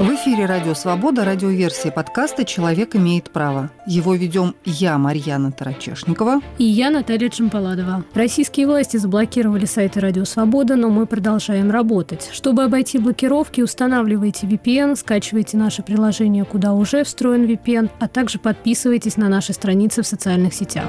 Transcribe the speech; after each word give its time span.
В 0.00 0.14
эфире 0.14 0.46
«Радио 0.46 0.72
Свобода» 0.72 1.26
радиоверсия 1.26 1.92
подкаста 1.92 2.46
«Человек 2.46 2.96
имеет 2.96 3.30
право». 3.30 3.70
Его 3.86 4.14
ведем 4.14 4.54
я, 4.64 4.96
Марьяна 4.96 5.52
Тарачешникова. 5.52 6.40
И 6.56 6.64
я, 6.64 6.88
Наталья 6.88 7.28
Чемпаладова. 7.28 8.02
Российские 8.14 8.66
власти 8.66 8.96
заблокировали 8.96 9.66
сайты 9.66 10.00
«Радио 10.00 10.24
Свобода», 10.24 10.76
но 10.76 10.88
мы 10.88 11.04
продолжаем 11.04 11.70
работать. 11.70 12.30
Чтобы 12.32 12.64
обойти 12.64 12.96
блокировки, 12.96 13.60
устанавливайте 13.60 14.46
VPN, 14.46 14.96
скачивайте 14.96 15.58
наше 15.58 15.82
приложение, 15.82 16.46
куда 16.46 16.72
уже 16.72 17.04
встроен 17.04 17.44
VPN, 17.44 17.90
а 18.00 18.08
также 18.08 18.38
подписывайтесь 18.38 19.18
на 19.18 19.28
наши 19.28 19.52
страницы 19.52 20.00
в 20.00 20.06
социальных 20.06 20.54
сетях. 20.54 20.86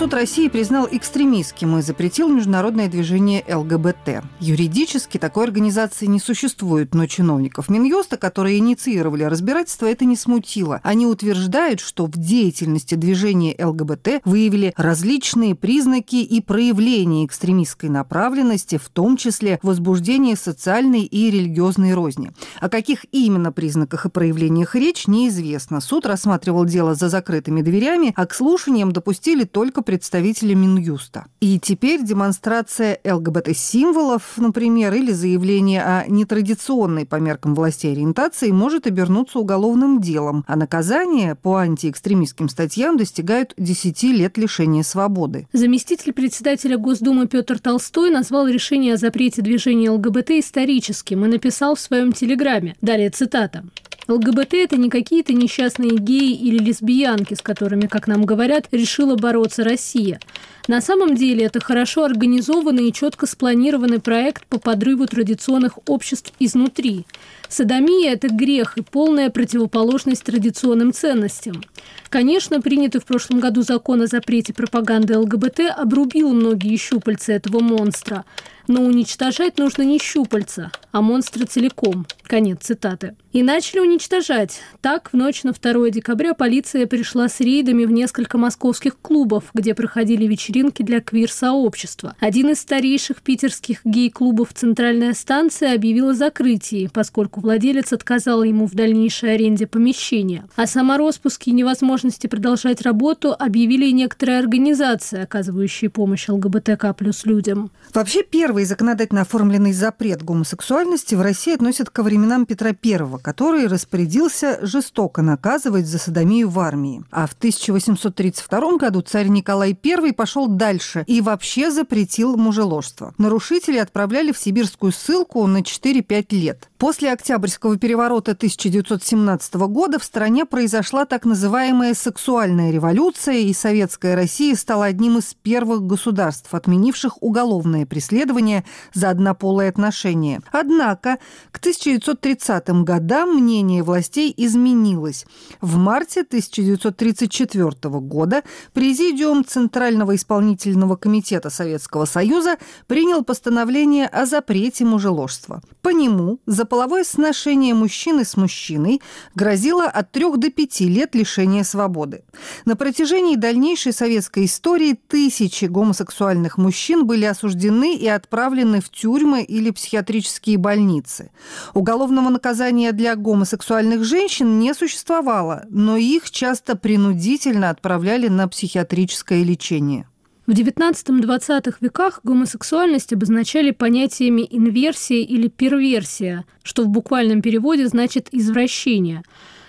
Суд 0.00 0.14
России 0.14 0.48
признал 0.48 0.88
экстремистским 0.90 1.76
и 1.76 1.82
запретил 1.82 2.30
международное 2.30 2.88
движение 2.88 3.44
ЛГБТ. 3.46 4.24
Юридически 4.40 5.18
такой 5.18 5.44
организации 5.44 6.06
не 6.06 6.18
существует, 6.18 6.94
но 6.94 7.04
чиновников 7.04 7.68
Минюста, 7.68 8.16
которые 8.16 8.56
инициировали 8.56 9.24
разбирательство, 9.24 9.84
это 9.84 10.06
не 10.06 10.16
смутило. 10.16 10.80
Они 10.84 11.04
утверждают, 11.06 11.80
что 11.80 12.06
в 12.06 12.12
деятельности 12.12 12.94
движения 12.94 13.54
ЛГБТ 13.62 14.22
выявили 14.24 14.72
различные 14.78 15.54
признаки 15.54 16.16
и 16.16 16.40
проявления 16.40 17.26
экстремистской 17.26 17.90
направленности, 17.90 18.78
в 18.82 18.88
том 18.88 19.18
числе 19.18 19.58
возбуждение 19.62 20.34
социальной 20.34 21.02
и 21.02 21.30
религиозной 21.30 21.92
розни. 21.92 22.32
О 22.58 22.70
каких 22.70 23.04
именно 23.12 23.52
признаках 23.52 24.06
и 24.06 24.08
проявлениях 24.08 24.74
речь, 24.74 25.06
неизвестно. 25.06 25.82
Суд 25.82 26.06
рассматривал 26.06 26.64
дело 26.64 26.94
за 26.94 27.10
закрытыми 27.10 27.60
дверями, 27.60 28.14
а 28.16 28.24
к 28.24 28.32
слушаниям 28.32 28.92
допустили 28.92 29.44
только 29.44 29.82
представители 29.90 30.54
Минюста. 30.54 31.26
И 31.40 31.58
теперь 31.58 32.04
демонстрация 32.04 33.00
ЛГБТ-символов, 33.04 34.34
например, 34.36 34.94
или 34.94 35.10
заявление 35.10 35.82
о 35.82 36.04
нетрадиционной 36.06 37.06
по 37.06 37.16
меркам 37.16 37.56
властей 37.56 37.90
ориентации 37.90 38.52
может 38.52 38.86
обернуться 38.86 39.40
уголовным 39.40 40.00
делом, 40.00 40.44
а 40.46 40.54
наказание 40.54 41.34
по 41.34 41.56
антиэкстремистским 41.56 42.48
статьям 42.48 42.98
достигают 42.98 43.52
10 43.56 44.00
лет 44.04 44.38
лишения 44.38 44.84
свободы. 44.84 45.48
Заместитель 45.52 46.12
председателя 46.12 46.78
Госдумы 46.78 47.26
Петр 47.26 47.58
Толстой 47.58 48.10
назвал 48.10 48.46
решение 48.46 48.94
о 48.94 48.96
запрете 48.96 49.42
движения 49.42 49.90
ЛГБТ 49.90 50.30
историческим 50.38 51.24
и 51.24 51.28
написал 51.28 51.74
в 51.74 51.80
своем 51.80 52.12
телеграме. 52.12 52.76
Далее 52.80 53.10
цитата. 53.10 53.64
ЛГБТ– 54.10 54.54
это 54.54 54.76
не 54.76 54.90
какие-то 54.90 55.32
несчастные 55.32 55.96
геи 55.96 56.34
или 56.34 56.58
лесбиянки, 56.58 57.34
с 57.34 57.42
которыми, 57.42 57.86
как 57.86 58.06
нам 58.06 58.24
говорят, 58.24 58.66
решила 58.72 59.16
бороться 59.16 59.64
Россия. 59.64 60.20
На 60.68 60.80
самом 60.80 61.16
деле 61.16 61.44
это 61.44 61.60
хорошо 61.60 62.04
организованный 62.04 62.88
и 62.88 62.92
четко 62.92 63.26
спланированный 63.26 64.00
проект 64.00 64.46
по 64.46 64.58
подрыву 64.58 65.06
традиционных 65.06 65.78
обществ 65.86 66.32
изнутри. 66.38 67.06
Садомия– 67.50 68.12
это 68.14 68.28
грех 68.28 68.78
и 68.78 68.82
полная 68.82 69.28
противоположность 69.28 70.22
традиционным 70.22 70.92
ценностям. 70.92 71.62
Конечно, 72.08 72.60
принятый 72.60 73.00
в 73.00 73.04
прошлом 73.04 73.40
году 73.40 73.62
закон 73.62 74.02
о 74.02 74.06
запрете 74.06 74.54
пропаганды 74.54 75.18
ЛГБТ 75.18 75.60
обрубил 75.76 76.32
многие 76.32 76.76
щупальца 76.76 77.32
этого 77.32 77.58
монстра– 77.58 78.24
но 78.70 78.82
уничтожать 78.82 79.58
нужно 79.58 79.82
не 79.82 79.98
щупальца, 79.98 80.70
а 80.92 81.00
монстра 81.00 81.44
целиком. 81.44 82.06
Конец 82.22 82.58
цитаты. 82.62 83.16
И 83.32 83.42
начали 83.42 83.80
уничтожать. 83.80 84.60
Так, 84.80 85.12
в 85.12 85.16
ночь 85.16 85.42
на 85.42 85.52
2 85.52 85.90
декабря 85.90 86.34
полиция 86.34 86.86
пришла 86.86 87.28
с 87.28 87.40
рейдами 87.40 87.84
в 87.84 87.90
несколько 87.90 88.38
московских 88.38 88.96
клубов, 89.00 89.44
где 89.54 89.74
проходили 89.74 90.24
вечеринки 90.24 90.82
для 90.82 91.00
квир-сообщества. 91.00 92.14
Один 92.20 92.50
из 92.50 92.60
старейших 92.60 93.22
питерских 93.22 93.80
гей-клубов 93.84 94.50
«Центральная 94.54 95.14
станция» 95.14 95.74
объявил 95.74 96.10
о 96.10 96.14
закрытии, 96.14 96.88
поскольку 96.92 97.39
владелец 97.40 97.92
отказал 97.92 98.42
ему 98.42 98.66
в 98.66 98.74
дальнейшей 98.74 99.34
аренде 99.34 99.66
помещения. 99.66 100.44
О 100.56 100.66
самороспуске 100.66 101.50
и 101.50 101.54
невозможности 101.54 102.26
продолжать 102.26 102.82
работу 102.82 103.34
объявили 103.38 103.90
некоторые 103.90 104.38
организации, 104.38 105.22
оказывающие 105.22 105.90
помощь 105.90 106.28
ЛГБТК 106.28 106.94
плюс 106.94 107.26
людям. 107.26 107.70
Вообще, 107.92 108.22
Первый 108.30 108.64
законодательно 108.64 109.22
оформленный 109.22 109.72
запрет 109.72 110.22
гомосексуальности 110.22 111.14
в 111.14 111.20
России 111.20 111.52
относят 111.52 111.90
ко 111.90 112.02
временам 112.02 112.46
Петра 112.46 112.70
I, 112.70 113.18
который 113.22 113.66
распорядился 113.66 114.60
жестоко 114.62 115.20
наказывать 115.20 115.86
за 115.86 115.98
садомию 115.98 116.48
в 116.48 116.58
армии. 116.60 117.02
А 117.10 117.26
в 117.26 117.32
1832 117.32 118.76
году 118.76 119.00
царь 119.02 119.26
Николай 119.28 119.76
I 119.84 120.12
пошел 120.12 120.46
дальше 120.46 121.04
и 121.06 121.20
вообще 121.20 121.70
запретил 121.70 122.36
мужеложство. 122.36 123.14
Нарушители 123.18 123.78
отправляли 123.78 124.32
в 124.32 124.38
сибирскую 124.38 124.92
ссылку 124.92 125.46
на 125.46 125.58
4-5 125.58 126.26
лет. 126.30 126.69
После 126.80 127.12
Октябрьского 127.12 127.76
переворота 127.76 128.32
1917 128.32 129.54
года 129.68 129.98
в 129.98 130.04
стране 130.04 130.46
произошла 130.46 131.04
так 131.04 131.26
называемая 131.26 131.92
сексуальная 131.92 132.70
революция, 132.70 133.40
и 133.40 133.52
Советская 133.52 134.16
Россия 134.16 134.56
стала 134.56 134.86
одним 134.86 135.18
из 135.18 135.34
первых 135.34 135.82
государств, 135.82 136.54
отменивших 136.54 137.22
уголовное 137.22 137.84
преследование 137.84 138.64
за 138.94 139.10
однополые 139.10 139.68
отношения. 139.68 140.40
Однако 140.52 141.18
к 141.50 141.58
1930 141.58 142.70
годам 142.82 143.34
мнение 143.34 143.82
властей 143.82 144.32
изменилось. 144.34 145.26
В 145.60 145.76
марте 145.76 146.22
1934 146.22 147.74
года 148.00 148.42
Президиум 148.72 149.44
Центрального 149.44 150.16
исполнительного 150.16 150.96
комитета 150.96 151.50
Советского 151.50 152.06
Союза 152.06 152.56
принял 152.86 153.22
постановление 153.22 154.06
о 154.06 154.24
запрете 154.24 154.86
мужеложства. 154.86 155.60
По 155.82 155.90
нему 155.90 156.38
за 156.46 156.69
половое 156.70 157.04
сношение 157.04 157.74
мужчины 157.74 158.24
с 158.24 158.36
мужчиной 158.36 159.02
грозило 159.34 159.84
от 159.84 160.12
3 160.12 160.36
до 160.36 160.50
5 160.50 160.80
лет 160.82 161.14
лишения 161.14 161.64
свободы. 161.64 162.22
На 162.64 162.76
протяжении 162.76 163.36
дальнейшей 163.36 163.92
советской 163.92 164.46
истории 164.46 164.94
тысячи 164.94 165.64
гомосексуальных 165.66 166.56
мужчин 166.56 167.06
были 167.06 167.24
осуждены 167.24 167.96
и 167.96 168.06
отправлены 168.06 168.80
в 168.80 168.88
тюрьмы 168.88 169.42
или 169.42 169.70
психиатрические 169.70 170.56
больницы. 170.56 171.30
Уголовного 171.74 172.30
наказания 172.30 172.92
для 172.92 173.16
гомосексуальных 173.16 174.04
женщин 174.04 174.60
не 174.60 174.72
существовало, 174.72 175.66
но 175.68 175.96
их 175.96 176.30
часто 176.30 176.76
принудительно 176.76 177.70
отправляли 177.70 178.28
на 178.28 178.46
психиатрическое 178.46 179.42
лечение. 179.42 180.09
В 180.50 180.52
XIX-XX 180.52 181.74
веках 181.80 182.18
гомосексуальность 182.24 183.12
обозначали 183.12 183.70
понятиями 183.70 184.44
инверсия 184.50 185.22
или 185.22 185.46
перверсия, 185.46 186.44
что 186.64 186.82
в 186.82 186.88
буквальном 186.88 187.40
переводе 187.40 187.86
значит 187.86 188.26
«извращение». 188.32 189.22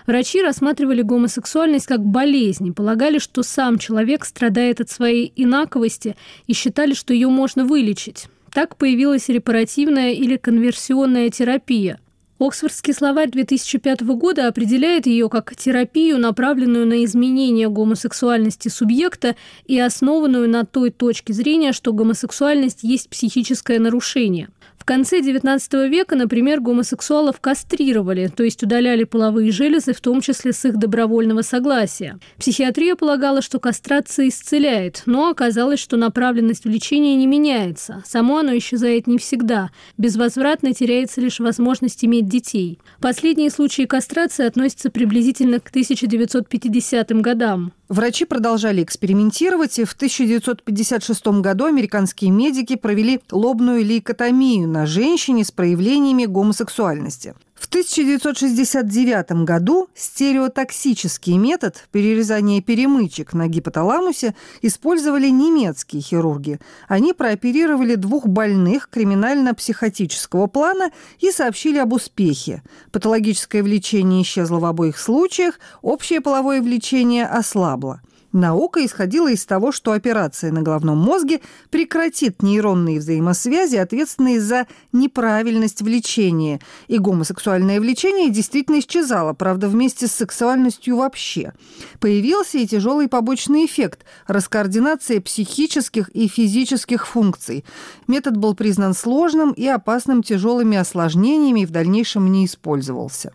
Врачи 0.07 0.41
рассматривали 0.41 1.03
гомосексуальность 1.03 1.85
как 1.85 2.03
болезнь 2.03 2.73
полагали, 2.73 3.19
что 3.19 3.43
сам 3.43 3.77
человек 3.77 4.25
страдает 4.25 4.81
от 4.81 4.89
своей 4.89 5.31
инаковости 5.35 6.15
и 6.47 6.53
считали, 6.53 6.95
что 6.95 7.13
ее 7.13 7.27
можно 7.27 7.63
вылечить. 7.63 8.25
Так 8.51 8.75
появилась 8.75 9.29
репаративная 9.29 10.13
или 10.13 10.35
конверсионная 10.35 11.29
терапия. 11.29 11.99
Оксфордский 12.41 12.96
словарь 12.96 13.29
2005 13.29 14.02
года 14.02 14.47
определяет 14.47 15.06
ее 15.06 15.29
как 15.29 15.56
терапию, 15.56 16.18
направленную 16.18 16.88
на 16.88 17.06
изменение 17.06 17.69
гомосексуальности 17.69 18.68
субъекта 18.68 19.35
и 19.66 19.79
основанную 19.79 20.50
на 20.50 20.66
той 20.66 20.90
точке 20.90 21.34
зрения, 21.34 21.72
что 21.72 21.94
гомосексуальность 21.94 22.79
есть 22.81 23.09
психическое 23.09 23.78
нарушение– 23.78 24.50
в 24.81 24.83
конце 24.83 25.19
XIX 25.19 25.89
века, 25.89 26.15
например, 26.15 26.59
гомосексуалов 26.59 27.39
кастрировали, 27.39 28.31
то 28.35 28.43
есть 28.43 28.63
удаляли 28.63 29.03
половые 29.03 29.51
железы, 29.51 29.93
в 29.93 30.01
том 30.01 30.21
числе 30.21 30.53
с 30.53 30.65
их 30.65 30.77
добровольного 30.77 31.43
согласия. 31.43 32.17
Психиатрия 32.39 32.95
полагала, 32.95 33.43
что 33.43 33.59
кастрация 33.59 34.29
исцеляет, 34.29 35.03
но 35.05 35.29
оказалось, 35.29 35.79
что 35.79 35.97
направленность 35.97 36.63
в 36.63 36.67
лечение 36.67 37.15
не 37.15 37.27
меняется. 37.27 38.01
Само 38.07 38.39
оно 38.39 38.57
исчезает 38.57 39.05
не 39.05 39.19
всегда. 39.19 39.69
Безвозвратно 39.99 40.73
теряется 40.73 41.22
лишь 41.22 41.39
возможность 41.39 42.03
иметь 42.03 42.27
детей. 42.27 42.79
Последние 42.99 43.51
случаи 43.51 43.84
кастрации 43.84 44.47
относятся 44.47 44.89
приблизительно 44.89 45.59
к 45.59 45.69
1950 45.69 47.11
годам. 47.22 47.72
Врачи 47.91 48.23
продолжали 48.23 48.81
экспериментировать, 48.84 49.77
и 49.77 49.84
в 49.84 49.91
1956 49.91 51.27
году 51.41 51.66
американские 51.66 52.31
медики 52.31 52.77
провели 52.77 53.19
лобную 53.29 53.84
лейкотомию 53.84 54.71
на 54.72 54.85
женщине 54.85 55.44
с 55.44 55.52
проявлениями 55.52 56.26
гомосексуальности. 56.26 57.35
В 57.62 57.68
1969 57.68 59.44
году 59.46 59.88
стереотоксический 59.94 61.38
метод 61.38 61.88
перерезания 61.91 62.59
перемычек 62.59 63.34
на 63.34 63.47
гипоталамусе 63.47 64.34
использовали 64.64 65.29
немецкие 65.29 66.02
хирурги. 66.02 66.59
Они 66.88 67.14
прооперировали 67.14 67.96
двух 67.96 68.26
больных 68.26 68.90
криминально-психотического 68.90 70.47
плана 70.47 70.90
и 71.20 71.32
сообщили 71.32 71.78
об 71.78 71.94
успехе. 71.94 72.64
Патологическое 72.91 73.62
влечение 73.62 74.23
исчезло 74.23 74.58
в 74.58 74.66
обоих 74.66 74.97
случаях, 74.97 75.59
общее 75.84 76.20
половое 76.20 76.62
влечение 76.64 77.28
ослабло. 77.28 78.02
Наука 78.33 78.85
исходила 78.85 79.29
из 79.29 79.45
того, 79.45 79.72
что 79.72 79.91
операция 79.91 80.51
на 80.51 80.61
головном 80.61 80.97
мозге 80.97 81.41
прекратит 81.69 82.41
нейронные 82.41 82.99
взаимосвязи, 82.99 83.75
ответственные 83.75 84.39
за 84.39 84.67
неправильность 84.93 85.81
влечения. 85.81 86.61
И 86.87 86.97
гомосексуальное 86.97 87.79
влечение 87.79 88.29
действительно 88.29 88.79
исчезало, 88.79 89.33
правда, 89.33 89.67
вместе 89.67 90.07
с 90.07 90.13
сексуальностью 90.13 90.95
вообще. 90.95 91.53
Появился 91.99 92.57
и 92.57 92.67
тяжелый 92.67 93.07
побочный 93.07 93.66
эффект– 93.66 94.05
раскоординация 94.28 95.19
психических 95.19 96.09
и 96.09 96.27
физических 96.27 97.07
функций. 97.07 97.66
Метод 98.07 98.37
был 98.37 98.55
признан 98.55 98.93
сложным 98.93 99.51
и 99.51 99.67
опасным 99.67 100.23
тяжелыми 100.23 100.77
осложнениями 100.77 101.61
и 101.61 101.66
в 101.66 101.72
дальнейшем 101.72 102.31
не 102.31 102.45
использовался. 102.45 103.34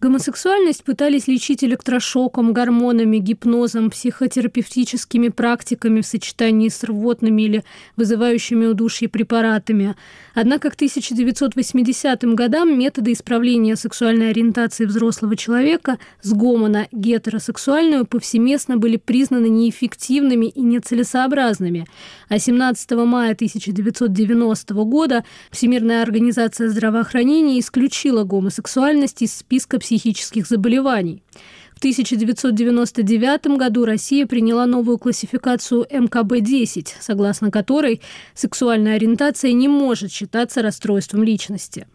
Гомосексуальность 0.00 0.82
пытались 0.82 1.28
лечить 1.28 1.62
электрошоком, 1.62 2.54
гормонами, 2.54 3.18
гипнозом, 3.18 3.90
психотерапевтическими 3.90 5.28
практиками 5.28 6.00
в 6.00 6.06
сочетании 6.06 6.70
с 6.70 6.82
рвотными 6.84 7.42
или 7.42 7.64
вызывающими 7.96 8.64
удушье 8.64 9.10
препаратами. 9.10 9.96
Однако 10.32 10.70
к 10.70 10.74
1980 10.74 12.24
годам 12.34 12.78
методы 12.78 13.12
исправления 13.12 13.76
сексуальной 13.76 14.30
ориентации 14.30 14.86
взрослого 14.86 15.36
человека 15.36 15.98
с 16.22 16.32
гомо 16.32 16.68
на 16.68 16.86
гетеросексуальную 16.92 18.06
повсеместно 18.06 18.78
были 18.78 18.96
признаны 18.96 19.50
неэффективными 19.50 20.46
и 20.46 20.62
нецелесообразными. 20.62 21.86
А 22.30 22.38
17 22.38 22.90
мая 22.92 23.32
1990 23.32 24.74
года 24.84 25.24
Всемирная 25.50 26.02
организация 26.02 26.70
здравоохранения 26.70 27.60
исключила 27.60 28.24
гомосексуальность 28.24 29.20
из 29.20 29.36
списка 29.36 29.78
психических 29.78 29.89
психических 29.90 30.46
заболеваний. 30.46 31.24
В 31.74 31.78
1999 31.78 33.56
году 33.58 33.84
Россия 33.84 34.24
приняла 34.24 34.66
новую 34.66 34.98
классификацию 34.98 35.84
МКБ-10, 35.90 36.86
согласно 37.00 37.50
которой 37.50 38.00
сексуальная 38.34 38.94
ориентация 38.94 39.52
не 39.52 39.66
может 39.66 40.12
считаться 40.12 40.62
расстройством 40.62 41.24
личности. 41.24 41.88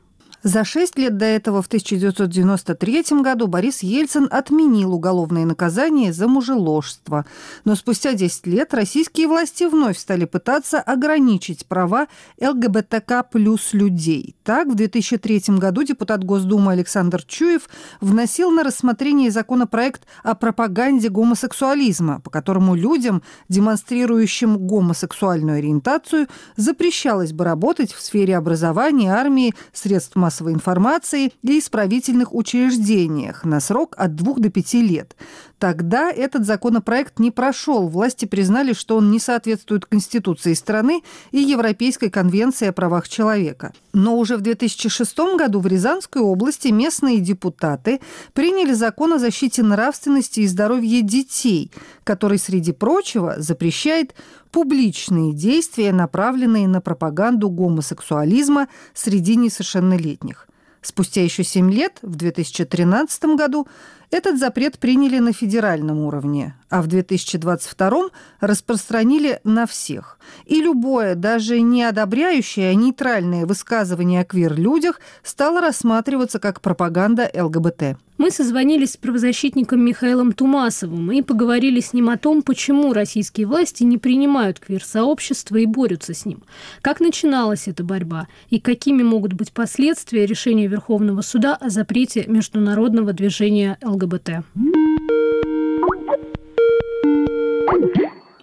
За 0.46 0.64
шесть 0.64 0.96
лет 0.96 1.18
до 1.18 1.26
этого, 1.26 1.64
в 1.64 1.66
1993 1.66 3.24
году, 3.24 3.48
Борис 3.48 3.82
Ельцин 3.82 4.28
отменил 4.30 4.94
уголовное 4.94 5.44
наказание 5.44 6.14
за 6.14 6.28
мужеложство. 6.28 7.26
Но 7.64 7.74
спустя 7.74 8.14
10 8.14 8.46
лет 8.46 8.72
российские 8.76 9.28
власти 9.28 9.64
вновь 9.64 9.98
стали 9.98 10.26
пытаться 10.26 10.80
ограничить 10.80 11.66
права 11.66 12.06
ЛГБТК 12.40 13.24
плюс 13.24 13.74
людей. 13.74 14.36
Так, 14.44 14.68
в 14.68 14.76
2003 14.76 15.58
году 15.58 15.82
депутат 15.82 16.24
Госдумы 16.24 16.74
Александр 16.74 17.24
Чуев 17.24 17.68
вносил 18.00 18.52
на 18.52 18.62
рассмотрение 18.64 19.32
законопроект 19.32 20.04
о 20.22 20.36
пропаганде 20.36 21.10
гомосексуализма, 21.10 22.20
по 22.20 22.30
которому 22.30 22.76
людям, 22.76 23.24
демонстрирующим 23.50 24.60
гомосексуальную 24.60 25.58
ориентацию, 25.58 26.28
запрещалось 26.56 27.34
бы 27.34 27.46
работать 27.46 27.92
в 27.92 28.00
сфере 28.00 28.38
образования, 28.38 29.12
армии, 29.12 29.56
средств 29.74 30.16
массовой 30.16 30.35
массовой 30.36 30.54
информации 30.54 31.32
и 31.44 31.60
исправительных 31.60 32.34
учреждениях 32.34 33.46
на 33.46 33.62
срок 33.62 33.96
от 33.98 34.16
2 34.16 34.34
до 34.38 34.50
5 34.50 34.74
лет. 34.76 35.16
Тогда 35.66 36.12
этот 36.12 36.46
законопроект 36.46 37.18
не 37.18 37.32
прошел. 37.32 37.88
Власти 37.88 38.26
признали, 38.26 38.74
что 38.74 38.98
он 38.98 39.10
не 39.10 39.18
соответствует 39.18 39.88
Конституции 39.88 40.54
страны 40.54 41.02
и 41.32 41.40
Европейской 41.40 42.12
конвенции 42.12 42.68
о 42.68 42.72
правах 42.72 43.10
человека. 43.10 43.74
Но 43.92 44.16
уже 44.16 44.38
в 44.38 44.42
2006 44.42 45.18
году 45.36 45.62
в 45.62 45.66
Рязанской 45.66 46.22
области 46.22 46.68
местные 46.68 47.18
депутаты 47.18 48.00
приняли 48.34 48.74
закон 48.74 49.14
о 49.14 49.18
защите 49.18 49.64
нравственности 49.64 50.42
и 50.42 50.48
здоровья 50.48 51.02
детей, 51.02 51.72
который, 52.04 52.38
среди 52.38 52.72
прочего, 52.72 53.34
запрещает 53.40 54.14
публичные 54.52 55.34
действия, 55.34 55.92
направленные 55.92 56.68
на 56.68 56.80
пропаганду 56.80 57.50
гомосексуализма 57.50 58.68
среди 58.94 59.36
несовершеннолетних. 59.36 60.48
Спустя 60.86 61.24
еще 61.24 61.44
семь 61.44 61.72
лет, 61.72 61.98
в 62.04 62.16
2013 62.16 63.36
году, 63.36 63.68
этот 64.12 64.38
запрет 64.38 64.78
приняли 64.78 65.18
на 65.18 65.34
федеральном 65.34 66.02
уровне, 66.02 66.54
а 66.76 66.82
в 66.82 66.88
2022 66.88 68.10
распространили 68.42 69.40
на 69.46 69.66
всех. 69.66 70.20
И 70.46 70.62
любое, 70.62 71.16
даже 71.16 71.62
не 71.62 71.84
одобряющее, 71.84 72.72
а 72.72 72.76
нейтральное 72.76 73.46
высказывание 73.46 74.20
о 74.20 74.26
квир-людях 74.26 75.00
стало 75.24 75.62
рассматриваться 75.62 76.38
как 76.40 76.60
пропаганда 76.60 77.32
ЛГБТ. 77.34 77.98
Мы 78.18 78.30
созвонились 78.30 78.92
с 78.94 78.98
правозащитником 78.98 79.86
Михаилом 79.86 80.34
Тумасовым 80.34 81.14
и 81.14 81.22
поговорили 81.22 81.80
с 81.80 81.94
ним 81.94 82.10
о 82.10 82.18
том, 82.18 82.42
почему 82.42 82.92
российские 82.92 83.48
власти 83.48 83.84
не 83.84 83.98
принимают 83.98 84.60
квир-сообщество 84.60 85.56
и 85.56 85.66
борются 85.66 86.14
с 86.14 86.26
ним. 86.26 86.44
Как 86.82 87.00
начиналась 87.00 87.70
эта 87.70 87.86
борьба 87.86 88.28
и 88.50 88.60
какими 88.60 89.02
могут 89.02 89.32
быть 89.32 89.54
последствия 89.54 90.26
решения 90.26 90.68
Верховного 90.68 91.22
суда 91.22 91.56
о 91.56 91.70
запрете 91.70 92.26
международного 92.28 93.14
движения 93.14 93.78
ЛГБТ. 93.82 94.44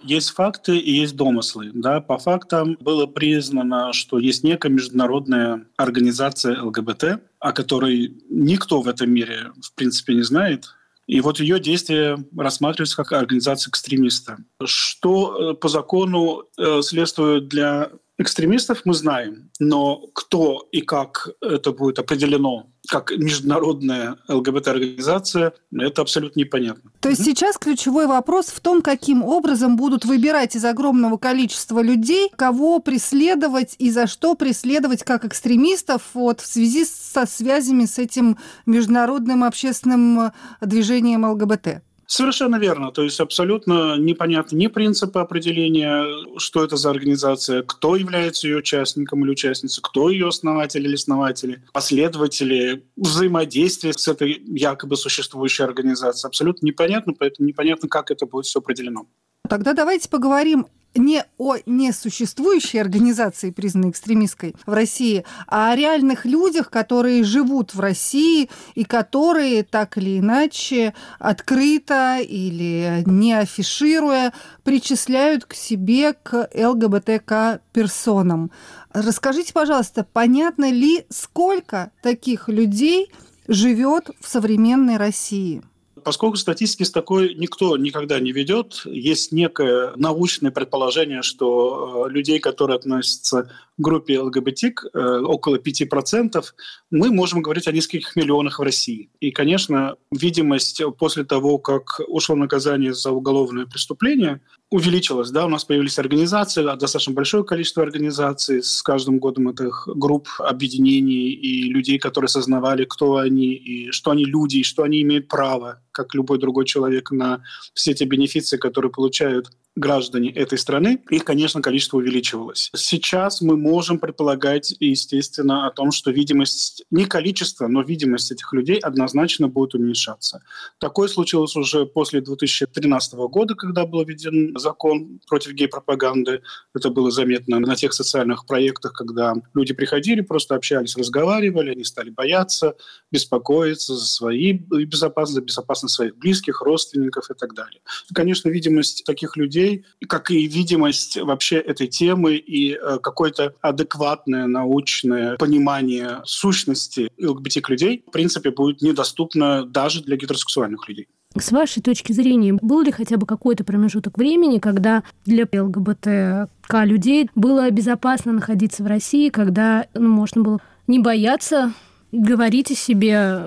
Есть 0.03 0.31
факты 0.31 0.77
и 0.77 0.91
есть 0.91 1.15
домыслы. 1.15 1.71
Да? 1.73 2.01
По 2.01 2.17
фактам 2.17 2.77
было 2.79 3.05
признано, 3.05 3.93
что 3.93 4.19
есть 4.19 4.43
некая 4.43 4.69
международная 4.69 5.65
организация 5.77 6.61
ЛГБТ, 6.61 7.21
о 7.39 7.51
которой 7.53 8.15
никто 8.29 8.81
в 8.81 8.87
этом 8.87 9.11
мире, 9.11 9.51
в 9.61 9.73
принципе, 9.73 10.13
не 10.13 10.23
знает. 10.23 10.65
И 11.07 11.19
вот 11.19 11.39
ее 11.39 11.59
действия 11.59 12.17
рассматриваются 12.37 12.95
как 12.95 13.11
организация 13.11 13.69
экстремиста. 13.69 14.37
Что 14.63 15.51
э, 15.51 15.55
по 15.55 15.67
закону 15.67 16.43
э, 16.57 16.81
следствует 16.81 17.49
для 17.49 17.91
экстремистов, 18.17 18.81
мы 18.85 18.93
знаем. 18.93 19.49
Но 19.59 20.07
кто 20.13 20.67
и 20.71 20.81
как 20.81 21.29
это 21.41 21.71
будет 21.71 21.99
определено 21.99 22.67
как 22.89 23.11
международная 23.11 24.17
ЛГБТ-организация, 24.27 25.53
это 25.73 26.01
абсолютно 26.01 26.41
непонятно. 26.41 26.91
То 26.99 27.09
есть 27.09 27.23
сейчас 27.23 27.57
ключевой 27.57 28.07
вопрос 28.07 28.47
в 28.47 28.59
том, 28.59 28.81
каким 28.81 29.23
образом 29.23 29.77
будут 29.77 30.03
выбирать 30.03 30.55
из 30.57 30.65
огромного 30.65 31.17
количества 31.17 31.81
людей, 31.81 32.29
кого 32.35 32.79
преследовать 32.79 33.75
и 33.79 33.89
за 33.89 34.05
что 34.05 34.35
преследовать 34.35 35.03
как 35.03 35.23
экстремистов 35.23 36.01
вот, 36.13 36.41
в 36.41 36.45
связи 36.45 36.83
со 36.85 37.25
связями 37.25 37.85
с 37.85 37.97
этим 37.99 38.37
международным 38.65 39.45
общественным 39.45 40.33
движением 40.59 41.23
ЛГБТ. 41.23 41.83
Совершенно 42.07 42.57
верно. 42.57 42.91
То 42.91 43.03
есть 43.03 43.19
абсолютно 43.19 43.97
непонятны 43.97 44.55
ни 44.55 44.67
принципы 44.67 45.19
определения, 45.19 46.05
что 46.37 46.63
это 46.63 46.75
за 46.75 46.89
организация, 46.89 47.63
кто 47.63 47.95
является 47.95 48.47
ее 48.47 48.57
участником 48.57 49.23
или 49.23 49.31
участницей, 49.31 49.81
кто 49.83 50.09
ее 50.09 50.27
основатель 50.27 50.85
или 50.85 50.95
основатели, 50.95 51.63
последователи, 51.73 52.83
взаимодействие 52.95 53.93
с 53.93 54.07
этой 54.07 54.41
якобы 54.45 54.95
существующей 54.95 55.63
организацией. 55.63 56.27
Абсолютно 56.27 56.65
непонятно, 56.65 57.13
поэтому 57.17 57.47
непонятно, 57.47 57.87
как 57.89 58.11
это 58.11 58.25
будет 58.25 58.45
все 58.45 58.59
определено. 58.59 59.07
Тогда 59.49 59.73
давайте 59.73 60.09
поговорим 60.09 60.67
не 60.95 61.23
о 61.37 61.55
несуществующей 61.65 62.79
организации, 62.79 63.51
признанной 63.51 63.91
экстремистской 63.91 64.55
в 64.65 64.73
России, 64.73 65.25
а 65.47 65.71
о 65.71 65.75
реальных 65.75 66.25
людях, 66.25 66.69
которые 66.69 67.23
живут 67.23 67.73
в 67.73 67.79
России 67.79 68.49
и 68.75 68.83
которые 68.83 69.63
так 69.63 69.97
или 69.97 70.19
иначе 70.19 70.93
открыто 71.19 72.19
или 72.19 73.03
не 73.05 73.33
афишируя 73.33 74.33
причисляют 74.63 75.45
к 75.45 75.53
себе 75.53 76.13
к 76.13 76.49
ЛГБТК 76.53 77.61
персонам. 77.71 78.51
Расскажите, 78.93 79.53
пожалуйста, 79.53 80.05
понятно 80.11 80.71
ли, 80.71 81.05
сколько 81.09 81.91
таких 82.01 82.47
людей 82.47 83.11
живет 83.47 84.09
в 84.19 84.27
современной 84.27 84.97
России? 84.97 85.63
Поскольку 86.03 86.37
статистики 86.37 86.83
с 86.83 86.91
такой 86.91 87.35
никто 87.35 87.77
никогда 87.77 88.19
не 88.19 88.31
ведет, 88.31 88.81
есть 88.85 89.31
некое 89.31 89.93
научное 89.95 90.51
предположение, 90.51 91.21
что 91.21 92.05
э, 92.07 92.11
людей, 92.11 92.39
которые 92.39 92.77
относятся 92.77 93.43
к 93.43 93.49
группе 93.77 94.19
ЛГБТ, 94.19 94.63
э, 94.63 95.19
около 95.21 95.57
5%, 95.57 96.43
мы 96.91 97.11
можем 97.11 97.41
говорить 97.41 97.67
о 97.67 97.71
нескольких 97.71 98.15
миллионах 98.15 98.59
в 98.59 98.61
России. 98.61 99.09
И, 99.19 99.31
конечно, 99.31 99.95
видимость 100.11 100.81
после 100.97 101.23
того, 101.23 101.57
как 101.57 102.01
ушло 102.07 102.35
наказание 102.35 102.93
за 102.93 103.11
уголовное 103.11 103.65
преступление, 103.65 104.41
увеличилась. 104.73 105.29
Да? 105.29 105.45
У 105.45 105.49
нас 105.49 105.65
появились 105.65 105.99
организации, 105.99 106.63
достаточно 106.63 107.13
большое 107.13 107.43
количество 107.43 107.83
организаций. 107.83 108.63
С 108.63 108.81
каждым 108.81 109.19
годом 109.19 109.49
этих 109.49 109.87
групп, 109.87 110.27
объединений 110.39 111.29
и 111.29 111.71
людей, 111.71 111.99
которые 111.99 112.25
осознавали, 112.25 112.85
кто 112.85 113.17
они, 113.17 113.53
и 113.53 113.91
что 113.91 114.09
они 114.09 114.25
люди, 114.25 114.57
и 114.57 114.63
что 114.63 114.81
они 114.81 115.03
имеют 115.03 115.27
право, 115.27 115.79
как 115.91 116.15
любой 116.15 116.39
другой 116.39 116.65
человек, 116.65 117.11
на 117.11 117.43
все 117.75 117.93
те 117.93 118.05
бенефиции, 118.05 118.57
которые 118.57 118.91
получают 118.91 119.51
граждане 119.75 120.31
этой 120.31 120.57
страны, 120.57 120.99
их, 121.09 121.25
конечно, 121.25 121.61
количество 121.61 121.97
увеличивалось. 121.97 122.69
Сейчас 122.75 123.41
мы 123.41 123.57
можем 123.57 123.97
предполагать, 123.97 124.75
естественно, 124.79 125.65
о 125.65 125.71
том, 125.71 125.91
что 125.91 126.11
видимость, 126.11 126.83
не 126.91 127.05
количество, 127.05 127.67
но 127.67 127.81
видимость 127.81 128.31
этих 128.31 128.53
людей 128.53 128.77
однозначно 128.77 129.47
будет 129.47 129.73
уменьшаться. 129.73 130.41
Такое 130.79 131.07
случилось 131.07 131.55
уже 131.55 131.85
после 131.85 132.21
2013 132.21 133.13
года, 133.13 133.55
когда 133.55 133.85
был 133.85 134.03
введен 134.03 134.57
закон 134.57 135.19
против 135.27 135.53
гей-пропаганды. 135.53 136.41
Это 136.75 136.89
было 136.89 137.09
заметно 137.09 137.59
на 137.59 137.75
тех 137.75 137.93
социальных 137.93 138.45
проектах, 138.45 138.93
когда 138.93 139.33
люди 139.55 139.73
приходили, 139.73 140.21
просто 140.21 140.55
общались, 140.55 140.95
разговаривали, 140.95 141.71
они 141.71 141.83
стали 141.83 142.11
бояться, 142.11 142.75
беспокоиться 143.11 143.95
за 143.95 144.05
свои 144.05 144.53
безопасность, 144.53 145.45
безопасность 145.47 145.95
своих 145.95 146.15
близких, 146.17 146.61
родственников 146.61 147.31
и 147.31 147.33
так 147.33 147.55
далее. 147.55 147.81
Конечно, 148.13 148.49
видимость 148.49 149.03
таких 149.05 149.35
людей 149.35 149.62
людей, 149.63 149.85
как 150.07 150.31
и 150.31 150.45
видимость 150.47 151.17
вообще 151.17 151.57
этой 151.57 151.87
темы 151.87 152.35
и 152.35 152.73
э, 152.73 152.97
какое-то 153.01 153.53
адекватное 153.61 154.47
научное 154.47 155.35
понимание 155.37 156.21
сущности 156.25 157.09
ЛГБТ-людей, 157.21 158.03
в 158.07 158.11
принципе, 158.11 158.51
будет 158.51 158.81
недоступно 158.81 159.65
даже 159.65 160.03
для 160.03 160.17
гетеросексуальных 160.17 160.87
людей. 160.87 161.07
С 161.35 161.51
вашей 161.51 161.81
точки 161.81 162.13
зрения, 162.13 162.53
был 162.53 162.81
ли 162.81 162.91
хотя 162.91 163.17
бы 163.17 163.25
какой-то 163.25 163.63
промежуток 163.63 164.17
времени, 164.19 164.59
когда 164.59 165.03
для 165.25 165.47
ЛГБТК 165.51 166.85
людей 166.85 167.29
было 167.33 167.71
безопасно 167.71 168.33
находиться 168.33 168.83
в 168.83 168.87
России, 168.87 169.29
когда 169.29 169.87
ну, 169.95 170.09
можно 170.09 170.43
было 170.43 170.61
не 170.85 170.99
бояться 170.99 171.73
говорить 172.11 172.69
о 172.69 172.75
себе 172.75 173.41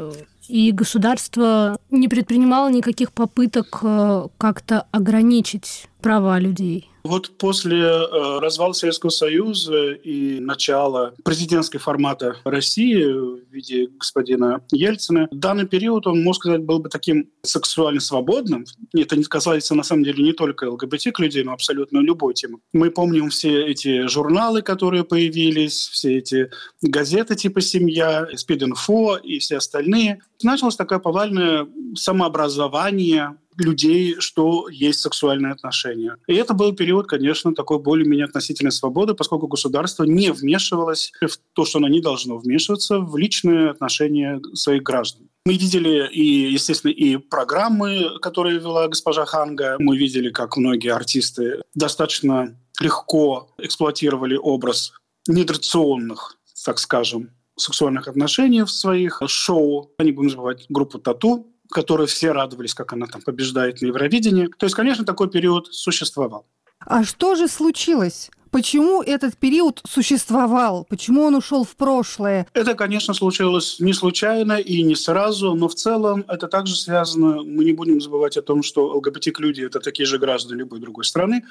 и 0.49 0.73
государство 0.73 1.79
не 1.91 2.09
предпринимало 2.09 2.71
никаких 2.71 3.12
попыток 3.12 3.81
э, 3.83 4.29
как-то 4.38 4.87
ограничить 4.91 5.88
права 6.00 6.38
людей. 6.38 6.91
Вот 7.07 7.39
после 7.39 7.79
э, 7.79 8.39
развала 8.41 8.73
Советского 8.73 9.11
Союза 9.11 9.93
и 9.93 10.41
начала 10.41 11.15
президентской 11.25 11.79
формата 11.79 12.37
России 12.45 13.03
в 13.05 13.49
виде 13.51 13.87
господина 13.87 14.61
Ельцина, 14.73 15.29
данный 15.31 15.67
период, 15.67 16.07
он, 16.07 16.23
можно 16.23 16.41
сказать, 16.41 16.63
был 16.63 16.81
бы 16.81 16.89
таким 16.89 17.31
сексуально 17.43 18.01
свободным. 18.01 18.65
Это 18.93 19.17
не 19.17 19.25
касается, 19.25 19.75
на 19.75 19.85
самом 19.85 20.05
деле, 20.05 20.23
не 20.23 20.33
только 20.33 20.69
ЛГБТ 20.71 21.19
людей, 21.19 21.45
но 21.45 21.53
абсолютно 21.53 21.99
любой 21.99 22.35
темы. 22.35 22.59
Мы 22.73 22.91
помним 22.91 23.31
все 23.31 23.67
эти 23.67 24.07
журналы, 24.09 24.63
которые 24.63 25.05
появились, 25.05 25.89
все 25.89 26.19
эти 26.19 26.51
газеты 26.83 27.37
типа 27.37 27.61
«Семья», 27.61 28.27
«Спид-инфо» 28.35 29.17
и 29.17 29.39
все 29.39 29.59
остальные. 29.59 30.21
Началось 30.43 30.77
такое 30.77 30.99
повальное 30.99 31.69
самообразование 31.95 33.37
людей, 33.59 34.17
что 34.19 34.69
есть 34.69 35.01
сексуальные 35.01 35.53
отношения. 35.53 36.17
И 36.27 36.35
это 36.35 36.55
был 36.55 36.73
период, 36.73 37.07
конечно, 37.07 37.55
такой 37.55 37.79
более-менее 37.79 38.27
относительной 38.27 38.73
свободы, 38.73 39.15
поскольку 39.15 39.47
государство 39.47 40.05
не 40.05 40.33
вмешивалось 40.33 41.13
в 41.21 41.39
то, 41.53 41.65
что 41.65 41.79
оно 41.79 41.89
не 41.89 42.01
должно 42.01 42.39
вмешиваться 42.39 42.99
в 42.99 43.17
личные 43.17 43.71
отношения 43.71 44.41
своих 44.55 44.83
граждан. 44.83 45.29
Мы 45.45 45.55
видели 45.55 46.09
и, 46.13 46.53
естественно, 46.53 46.91
и 46.91 47.17
программы, 47.17 48.19
которые 48.21 48.59
вела 48.59 48.89
госпожа 48.89 49.25
Ханга. 49.25 49.77
Мы 49.79 49.97
видели, 49.97 50.31
как 50.31 50.57
многие 50.57 50.93
артисты 50.93 51.63
достаточно 51.75 52.59
легко 52.81 53.55
эксплуатировали 53.59 54.37
образ 54.37 54.93
нетрадиционных, 55.29 56.37
так 56.65 56.79
скажем, 56.79 57.31
сексуальных 57.57 58.09
отношений 58.09 58.63
в 58.63 58.71
своих 58.71 59.23
шоу. 59.27 59.93
Не 59.99 60.13
будем 60.13 60.31
забывать 60.31 60.67
группу 60.69 60.99
«Тату», 60.99 61.47
которой 61.70 62.06
все 62.06 62.32
радовались, 62.32 62.75
как 62.75 62.92
она 62.92 63.06
там 63.06 63.23
побеждает 63.23 63.80
на 63.82 63.87
Евровидении. 63.87 64.49
То 64.58 64.66
есть, 64.66 64.75
конечно, 64.75 65.04
такой 65.04 65.28
период 65.28 65.68
существовал. 65.75 66.46
А 66.80 67.04
что 67.04 67.35
же 67.35 67.49
случилось? 67.49 68.30
Почему 68.50 69.02
этот 69.02 69.37
период 69.37 69.82
существовал? 69.87 70.87
Почему 70.88 71.25
он 71.25 71.35
ушел 71.35 71.64
в 71.64 71.76
прошлое? 71.76 72.46
Это, 72.54 72.75
конечно, 72.75 73.12
случилось 73.12 73.80
не 73.80 73.92
случайно 73.92 74.54
и 74.54 74.82
не 74.82 74.94
сразу, 74.94 75.54
но 75.54 75.68
в 75.68 75.75
целом 75.75 76.25
это 76.28 76.49
также 76.49 76.75
связано, 76.75 77.42
мы 77.42 77.64
не 77.64 77.73
будем 77.73 78.00
забывать 78.00 78.37
о 78.37 78.42
том, 78.42 78.62
что 78.62 78.87
ЛГБТ-люди– 78.96 79.62
это 79.66 79.80
такие 79.80 80.06
же 80.06 80.18
граждане 80.18 80.61
любой 80.61 80.80
другой 80.80 81.04
страны, 81.04 81.44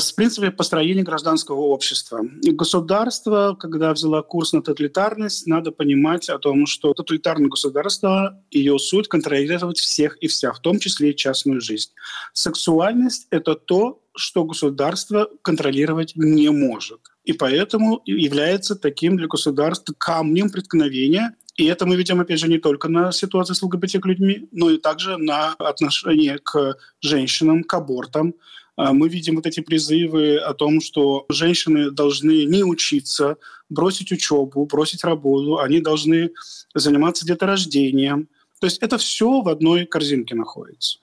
с 0.00 0.12
принципами 0.12 0.50
построения 0.50 1.02
гражданского 1.02 1.60
общества. 1.60 2.24
И 2.42 2.52
государство, 2.52 3.56
когда 3.58 3.92
взяло 3.92 4.22
курс 4.22 4.52
на 4.52 4.62
тоталитарность, 4.62 5.46
надо 5.48 5.72
понимать 5.72 6.28
о 6.28 6.38
том, 6.38 6.66
что 6.66 6.94
тоталитарное 6.94 7.48
государство, 7.48 8.40
ее 8.50 8.78
суть– 8.78 9.08
контролировать 9.08 9.78
всех 9.78 10.16
и 10.18 10.28
вся, 10.28 10.52
в 10.52 10.60
том 10.60 10.78
числе 10.78 11.10
и 11.10 11.16
частную 11.16 11.60
жизнь. 11.60 11.90
Сексуальность– 12.32 13.26
это 13.30 13.56
то, 13.56 14.00
что 14.14 14.44
государство 14.44 15.28
контролировать 15.42 16.12
не 16.14 16.48
может. 16.50 17.00
И 17.24 17.32
поэтому 17.32 18.00
является 18.06 18.76
таким 18.76 19.16
для 19.16 19.26
государства 19.26 19.94
камнем 19.98 20.50
преткновения 20.50 21.34
и 21.56 21.64
это 21.64 21.86
мы 21.86 21.96
видим, 21.96 22.20
опять 22.20 22.38
же, 22.38 22.46
не 22.46 22.58
только 22.58 22.88
на 22.88 23.10
ситуации 23.10 23.52
с 23.52 23.62
ЛГБТ-людьми, 23.62 24.48
но 24.52 24.70
и 24.70 24.78
также 24.78 25.16
на 25.16 25.54
отношение 25.54 26.38
к 26.38 26.76
женщинам, 27.00 27.64
к 27.64 27.74
абортам, 27.74 28.34
мы 28.78 29.08
видим 29.08 29.36
вот 29.36 29.46
эти 29.46 29.60
призывы 29.60 30.36
о 30.36 30.54
том, 30.54 30.80
что 30.80 31.26
женщины 31.28 31.90
должны 31.90 32.44
не 32.44 32.62
учиться, 32.62 33.36
бросить 33.68 34.12
учебу, 34.12 34.66
бросить 34.66 35.04
работу, 35.04 35.58
они 35.58 35.80
должны 35.80 36.30
заниматься 36.74 37.26
деторождением. 37.26 38.28
То 38.60 38.66
есть 38.66 38.78
это 38.78 38.96
все 38.96 39.42
в 39.42 39.48
одной 39.48 39.84
корзинке 39.84 40.34
находится. 40.34 41.00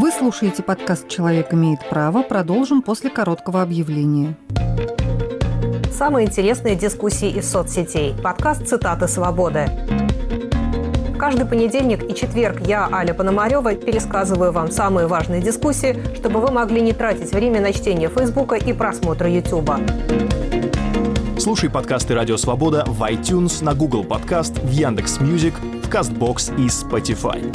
Вы 0.00 0.10
слушаете 0.10 0.62
подкаст 0.62 1.08
«Человек 1.08 1.52
имеет 1.52 1.80
право». 1.88 2.22
Продолжим 2.22 2.82
после 2.82 3.10
короткого 3.10 3.62
объявления. 3.62 4.36
Самые 5.90 6.26
интересные 6.26 6.76
дискуссии 6.76 7.30
из 7.30 7.50
соцсетей. 7.50 8.12
Подкаст 8.22 8.66
«Цитаты 8.66 9.08
свободы». 9.08 10.05
Каждый 11.18 11.46
понедельник 11.46 12.10
и 12.10 12.14
четверг 12.14 12.66
я, 12.66 12.88
Аля 12.92 13.14
Пономарева, 13.14 13.74
пересказываю 13.74 14.52
вам 14.52 14.70
самые 14.70 15.06
важные 15.06 15.40
дискуссии, 15.40 15.96
чтобы 16.14 16.40
вы 16.40 16.52
могли 16.52 16.82
не 16.82 16.92
тратить 16.92 17.32
время 17.32 17.62
на 17.62 17.72
чтение 17.72 18.10
Фейсбука 18.10 18.56
и 18.56 18.74
просмотр 18.74 19.26
Ютуба. 19.26 19.80
Слушай 21.38 21.70
подкасты 21.70 22.14
«Радио 22.14 22.36
Свобода» 22.36 22.84
в 22.86 23.02
iTunes, 23.02 23.64
на 23.64 23.74
Google 23.74 24.04
Podcasts, 24.04 24.58
в 24.58 24.70
Яндекс 24.70 25.18
Music, 25.20 25.54
в 25.58 25.88
Castbox 25.88 26.54
и 26.58 26.66
Spotify. 26.66 27.50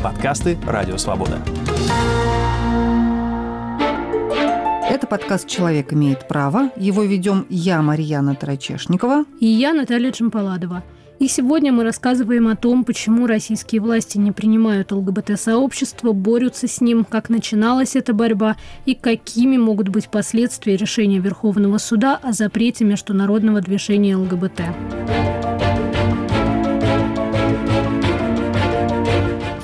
Подкасты 0.00 0.58
«Радио 0.68 0.96
Свобода». 0.96 1.38
Это 4.88 5.06
подкаст 5.08 5.48
«Человек 5.48 5.92
имеет 5.92 6.28
право». 6.28 6.70
Его 6.76 7.02
ведем 7.02 7.46
я, 7.48 7.82
Марьяна 7.82 8.36
Торочешникова. 8.36 9.24
И 9.40 9.46
я, 9.46 9.72
Наталья 9.72 10.12
Джанполадова. 10.12 10.84
И 11.20 11.28
сегодня 11.28 11.70
мы 11.70 11.84
рассказываем 11.84 12.48
о 12.48 12.56
том, 12.56 12.82
почему 12.82 13.26
российские 13.26 13.82
власти 13.82 14.16
не 14.16 14.32
принимают 14.32 14.90
ЛГБТ-сообщество, 14.90 16.12
борются 16.12 16.66
с 16.66 16.80
ним, 16.80 17.04
как 17.04 17.28
начиналась 17.28 17.94
эта 17.94 18.14
борьба 18.14 18.56
и 18.86 18.94
какими 18.94 19.58
могут 19.58 19.90
быть 19.90 20.08
последствия 20.08 20.76
решения 20.76 21.18
Верховного 21.18 21.76
суда 21.76 22.18
о 22.22 22.32
запрете 22.32 22.86
международного 22.86 23.60
движения 23.60 24.16
ЛГБТ. 24.16 24.62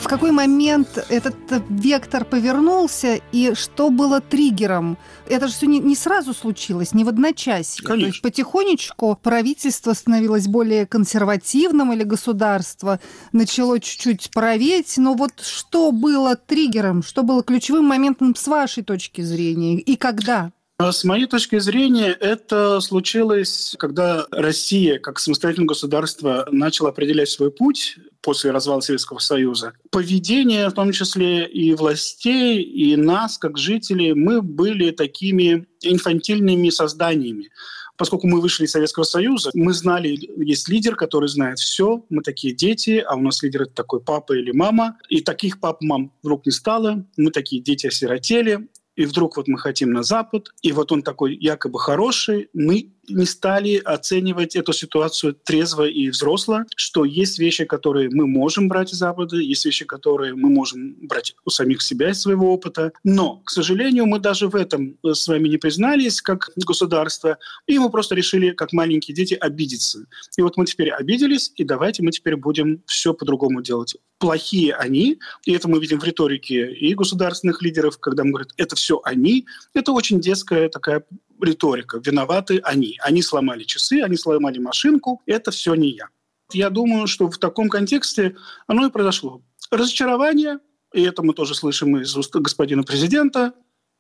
В 0.07 0.09
какой 0.09 0.31
момент 0.31 1.05
этот 1.09 1.35
вектор 1.69 2.25
повернулся 2.25 3.21
и 3.33 3.55
что 3.57 3.91
было 3.91 4.21
триггером? 4.21 4.99
Это 5.29 5.49
же 5.49 5.55
все 5.55 5.67
не, 5.67 5.81
не 5.81 5.97
сразу 5.97 6.33
случилось, 6.33 6.95
не 6.95 7.03
в 7.03 7.09
одночасье. 7.09 7.85
Конечно. 7.85 8.05
То 8.05 8.07
есть 8.07 8.23
потихонечку 8.23 9.19
правительство 9.21 9.95
становилось 9.95 10.47
более 10.47 10.87
консервативным 10.87 11.93
или 11.93 12.05
государство 12.05 13.01
начало 13.33 13.81
чуть-чуть 13.81 14.31
править. 14.31 14.97
Но 14.97 15.15
вот 15.15 15.41
что 15.41 15.91
было 15.91 16.37
триггером, 16.37 17.03
что 17.03 17.25
было 17.25 17.43
ключевым 17.43 17.87
моментом 17.87 18.37
с 18.37 18.47
вашей 18.47 18.85
точки 18.85 19.23
зрения 19.23 19.81
и 19.81 19.97
когда? 19.97 20.53
А 20.79 20.93
с 20.93 21.05
моей 21.05 21.25
точки 21.25 21.59
зрения, 21.59 22.09
это 22.09 22.81
случилось, 22.81 23.75
когда 23.79 24.27
Россия, 24.31 24.99
как 24.99 25.19
самостоятельное 25.19 25.69
государство, 25.69 26.47
начала 26.51 26.91
определять 26.91 27.31
свой 27.31 27.51
путь 27.51 27.97
после 28.21 28.51
развала 28.51 28.81
Советского 28.81 29.19
Союза. 29.19 29.73
Поведение, 29.91 30.69
в 30.69 30.75
том 30.75 30.93
числе 30.93 31.47
и 31.47 31.73
властей, 31.73 32.61
и 32.61 32.95
нас, 32.97 33.39
как 33.39 33.57
жителей, 33.57 34.13
мы 34.13 34.43
были 34.43 34.91
такими 34.91 35.67
инфантильными 35.81 36.69
созданиями 36.69 37.49
поскольку 37.97 38.27
мы 38.27 38.41
вышли 38.41 38.65
из 38.65 38.73
Советского 38.73 39.05
Союза, 39.05 39.51
мы 39.55 39.73
знали, 39.73 40.19
есть 40.37 40.69
лидер, 40.69 40.97
который 40.97 41.29
знает 41.29 41.59
все, 41.59 42.05
мы 42.11 42.23
такие 42.23 42.55
дети, 42.55 43.03
а 43.07 43.15
у 43.17 43.21
нас 43.21 43.43
лидер 43.43 43.63
это 43.63 43.73
такой 43.73 44.01
папа 44.01 44.35
или 44.35 44.53
мама, 44.53 44.99
и 45.09 45.21
таких 45.21 45.61
пап, 45.61 45.81
мам 45.81 46.13
вдруг 46.23 46.47
не 46.47 46.53
стало, 46.53 47.05
мы 47.17 47.31
такие 47.31 47.63
дети 47.63 47.87
осиротели, 47.87 48.69
и 48.97 49.05
вдруг 49.05 49.37
вот 49.37 49.47
мы 49.47 49.59
хотим 49.59 49.93
на 49.93 50.03
Запад, 50.03 50.49
и 50.63 50.73
вот 50.73 50.91
он 50.91 51.03
такой 51.03 51.37
якобы 51.37 51.79
хороший, 51.79 52.49
мы 52.55 52.93
не 53.09 53.27
стали 53.27 53.77
оценивать 53.77 54.57
эту 54.57 54.73
ситуацию 54.73 55.35
трезво 55.35 55.87
и 55.87 56.11
взросло, 56.11 56.65
что 56.77 57.05
есть 57.05 57.39
вещи, 57.39 57.65
которые 57.65 58.11
мы 58.11 58.27
можем 58.27 58.69
брать 58.69 58.93
из 58.93 58.99
Запада, 58.99 59.37
есть 59.37 59.65
вещи, 59.65 59.85
которые 59.85 60.35
мы 60.35 60.49
можем 60.49 60.97
брать 61.03 61.35
у 61.45 61.51
самих 61.51 61.83
себя 61.83 62.11
из 62.11 62.21
своего 62.21 62.53
опыта. 62.53 62.93
Но, 63.05 63.43
к 63.45 63.51
сожалению, 63.51 64.07
мы 64.07 64.19
даже 64.19 64.49
в 64.49 64.57
этом 64.57 64.97
с 65.05 65.27
вами 65.29 65.49
не 65.49 65.57
признались 65.57 66.21
как 66.23 66.51
государство, 66.57 67.39
и 67.67 67.79
мы 67.79 67.91
просто 67.91 68.15
решили, 68.15 68.51
как 68.51 68.73
маленькие 68.73 69.15
дети, 69.15 69.35
обидеться. 69.35 70.07
И 70.37 70.43
вот 70.43 70.57
мы 70.57 70.67
теперь 70.67 70.91
обиделись, 70.91 71.53
и 71.57 71.65
давайте 71.65 72.03
мы 72.03 72.11
теперь 72.11 72.37
будем 72.37 72.83
все 72.87 73.15
по-другому 73.15 73.63
делать. 73.63 73.97
Плохие 74.19 74.75
они, 74.75 75.19
и 75.45 75.53
это 75.53 75.69
мы 75.69 75.79
видим 75.79 76.01
в 76.01 76.05
риторике 76.05 76.73
и 76.73 76.95
государственных 76.95 77.63
лидеров, 77.63 77.99
когда 77.99 78.25
мы 78.25 78.31
говорим, 78.31 78.49
это 78.57 78.75
все 78.77 79.01
они, 79.05 79.47
это 79.75 79.93
очень 79.93 80.21
детская 80.21 80.69
такая 80.69 81.05
риторика. 81.41 82.01
Виноваты 82.05 82.61
они. 82.63 82.99
Они 83.03 83.23
сломали 83.23 83.65
часы, 83.65 84.01
они 84.03 84.17
сломали 84.17 84.59
машинку. 84.59 85.23
Это 85.27 85.51
все 85.51 85.75
не 85.75 85.91
я. 85.91 86.09
Я 86.53 86.71
думаю, 86.71 87.07
что 87.07 87.31
в 87.31 87.39
таком 87.39 87.69
контексте 87.69 88.37
оно 88.67 88.87
и 88.87 88.91
произошло. 88.91 89.43
Разочарование, 89.71 90.59
и 90.93 91.03
это 91.03 91.23
мы 91.23 91.35
тоже 91.35 91.55
слышим 91.55 91.97
из 91.99 92.17
уст 92.17 92.35
господина 92.37 92.85
президента, 92.85 93.53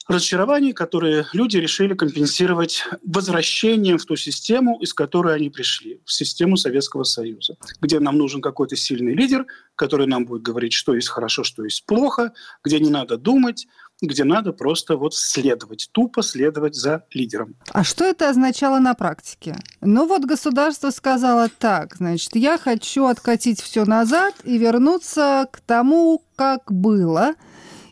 разочарование, 0.09 0.73
которые 0.73 1.26
люди 1.33 1.57
решили 1.57 1.95
компенсировать 1.95 2.85
возвращением 3.05 3.99
в 3.99 4.05
ту 4.05 4.16
систему, 4.16 4.78
из 4.81 4.95
которой 4.95 5.35
они 5.35 5.50
пришли, 5.50 6.00
в 6.05 6.12
систему 6.12 6.57
Советского 6.57 7.02
Союза, 7.02 7.57
где 7.81 7.99
нам 7.99 8.16
нужен 8.16 8.40
какой-то 8.40 8.76
сильный 8.76 9.14
лидер, 9.14 9.47
который 9.75 10.07
нам 10.07 10.25
будет 10.25 10.43
говорить, 10.43 10.73
что 10.73 10.95
есть 10.95 11.09
хорошо, 11.09 11.43
что 11.43 11.64
есть 11.64 11.85
плохо, 11.87 12.33
где 12.64 12.78
не 12.78 12.90
надо 12.90 13.16
думать, 13.16 13.66
где 14.03 14.25
надо 14.25 14.53
просто 14.53 14.97
вот 14.97 15.15
следовать, 15.15 15.88
тупо 15.93 16.23
следовать 16.23 16.75
за 16.75 17.05
лидером. 17.12 17.55
А 17.69 17.85
что 17.85 18.05
это 18.05 18.29
означало 18.29 18.79
на 18.79 18.95
практике? 18.95 19.57
Ну 19.81 20.07
вот 20.07 20.25
государство 20.25 20.91
сказало 20.91 21.49
так, 21.49 21.97
значит, 21.97 22.37
я 22.37 22.59
хочу 22.59 23.07
откатить 23.07 23.61
все 23.61 23.85
назад 23.85 24.35
и 24.45 24.59
вернуться 24.59 25.49
к 25.50 25.61
тому, 25.61 26.23
как 26.37 26.71
было– 26.71 27.35